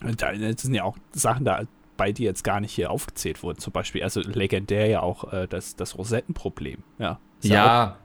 [0.00, 1.62] da sind ja auch Sachen da
[2.02, 3.60] bei die jetzt gar nicht hier aufgezählt wurden.
[3.60, 6.78] Zum Beispiel, also legendär ja auch äh, das, das Rosettenproblem.
[6.98, 7.20] Ja.
[7.42, 7.96] ja.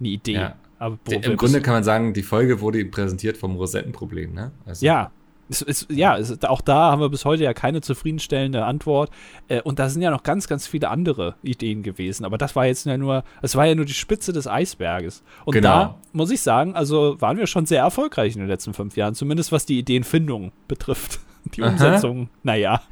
[0.00, 0.32] Eine Idee.
[0.32, 0.56] Ja.
[0.80, 4.50] Aber Im Grunde kann man sagen, die Folge wurde ihm präsentiert vom Rosettenproblem, ne?
[4.66, 4.84] Also.
[4.84, 5.12] Ja,
[5.48, 9.12] es, es, ja, es, auch da haben wir bis heute ja keine zufriedenstellende Antwort.
[9.46, 12.24] Äh, und da sind ja noch ganz, ganz viele andere Ideen gewesen.
[12.24, 15.22] Aber das war jetzt ja nur, es war ja nur die Spitze des Eisberges.
[15.44, 15.68] Und genau.
[15.68, 19.14] da muss ich sagen, also waren wir schon sehr erfolgreich in den letzten fünf Jahren,
[19.14, 21.20] zumindest was die Ideenfindung betrifft.
[21.54, 22.82] Die Umsetzung, naja.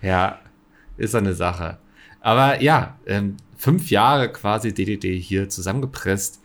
[0.00, 0.38] Ja,
[0.96, 1.78] ist eine Sache.
[2.20, 6.40] Aber ja, ähm, fünf Jahre quasi DDD hier zusammengepresst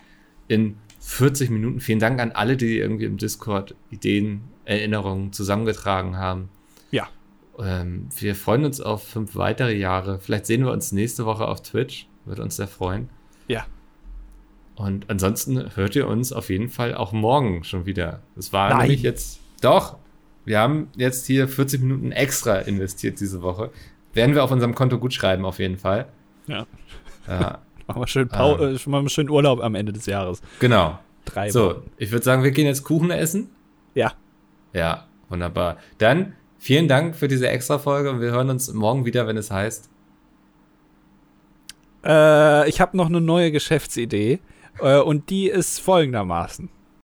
[0.48, 1.80] in 40 Minuten.
[1.80, 6.50] Vielen Dank an alle, die irgendwie im Discord Ideen, Erinnerungen zusammengetragen haben.
[6.92, 7.08] Ja.
[7.58, 10.20] Ähm, wir freuen uns auf fünf weitere Jahre.
[10.20, 12.08] Vielleicht sehen wir uns nächste Woche auf Twitch.
[12.26, 13.10] Würde uns sehr freuen.
[13.48, 13.66] Ja.
[14.76, 18.22] Und ansonsten hört ihr uns auf jeden Fall auch morgen schon wieder.
[18.36, 18.82] Das war Nein.
[18.82, 19.40] nämlich jetzt.
[19.62, 19.98] Doch,
[20.48, 23.70] wir haben jetzt hier 40 Minuten extra investiert diese Woche.
[24.14, 26.08] Werden wir auf unserem Konto gut schreiben, auf jeden Fall.
[26.48, 26.66] Ja.
[27.28, 27.60] ja.
[27.88, 30.42] Machen wir schön, Pau ähm, äh, machen wir schön Urlaub am Ende des Jahres.
[30.60, 31.00] Genau.
[31.26, 31.92] Drei so, Wochen.
[31.98, 33.50] ich würde sagen, wir gehen jetzt Kuchen essen.
[33.94, 34.14] Ja.
[34.74, 35.78] Ja, wunderbar.
[35.98, 39.52] Dann vielen Dank für diese extra Folge und wir hören uns morgen wieder, wenn es
[39.52, 39.90] heißt.
[42.06, 44.40] Äh, ich habe noch eine neue Geschäftsidee
[44.80, 46.70] äh, und die ist folgendermaßen.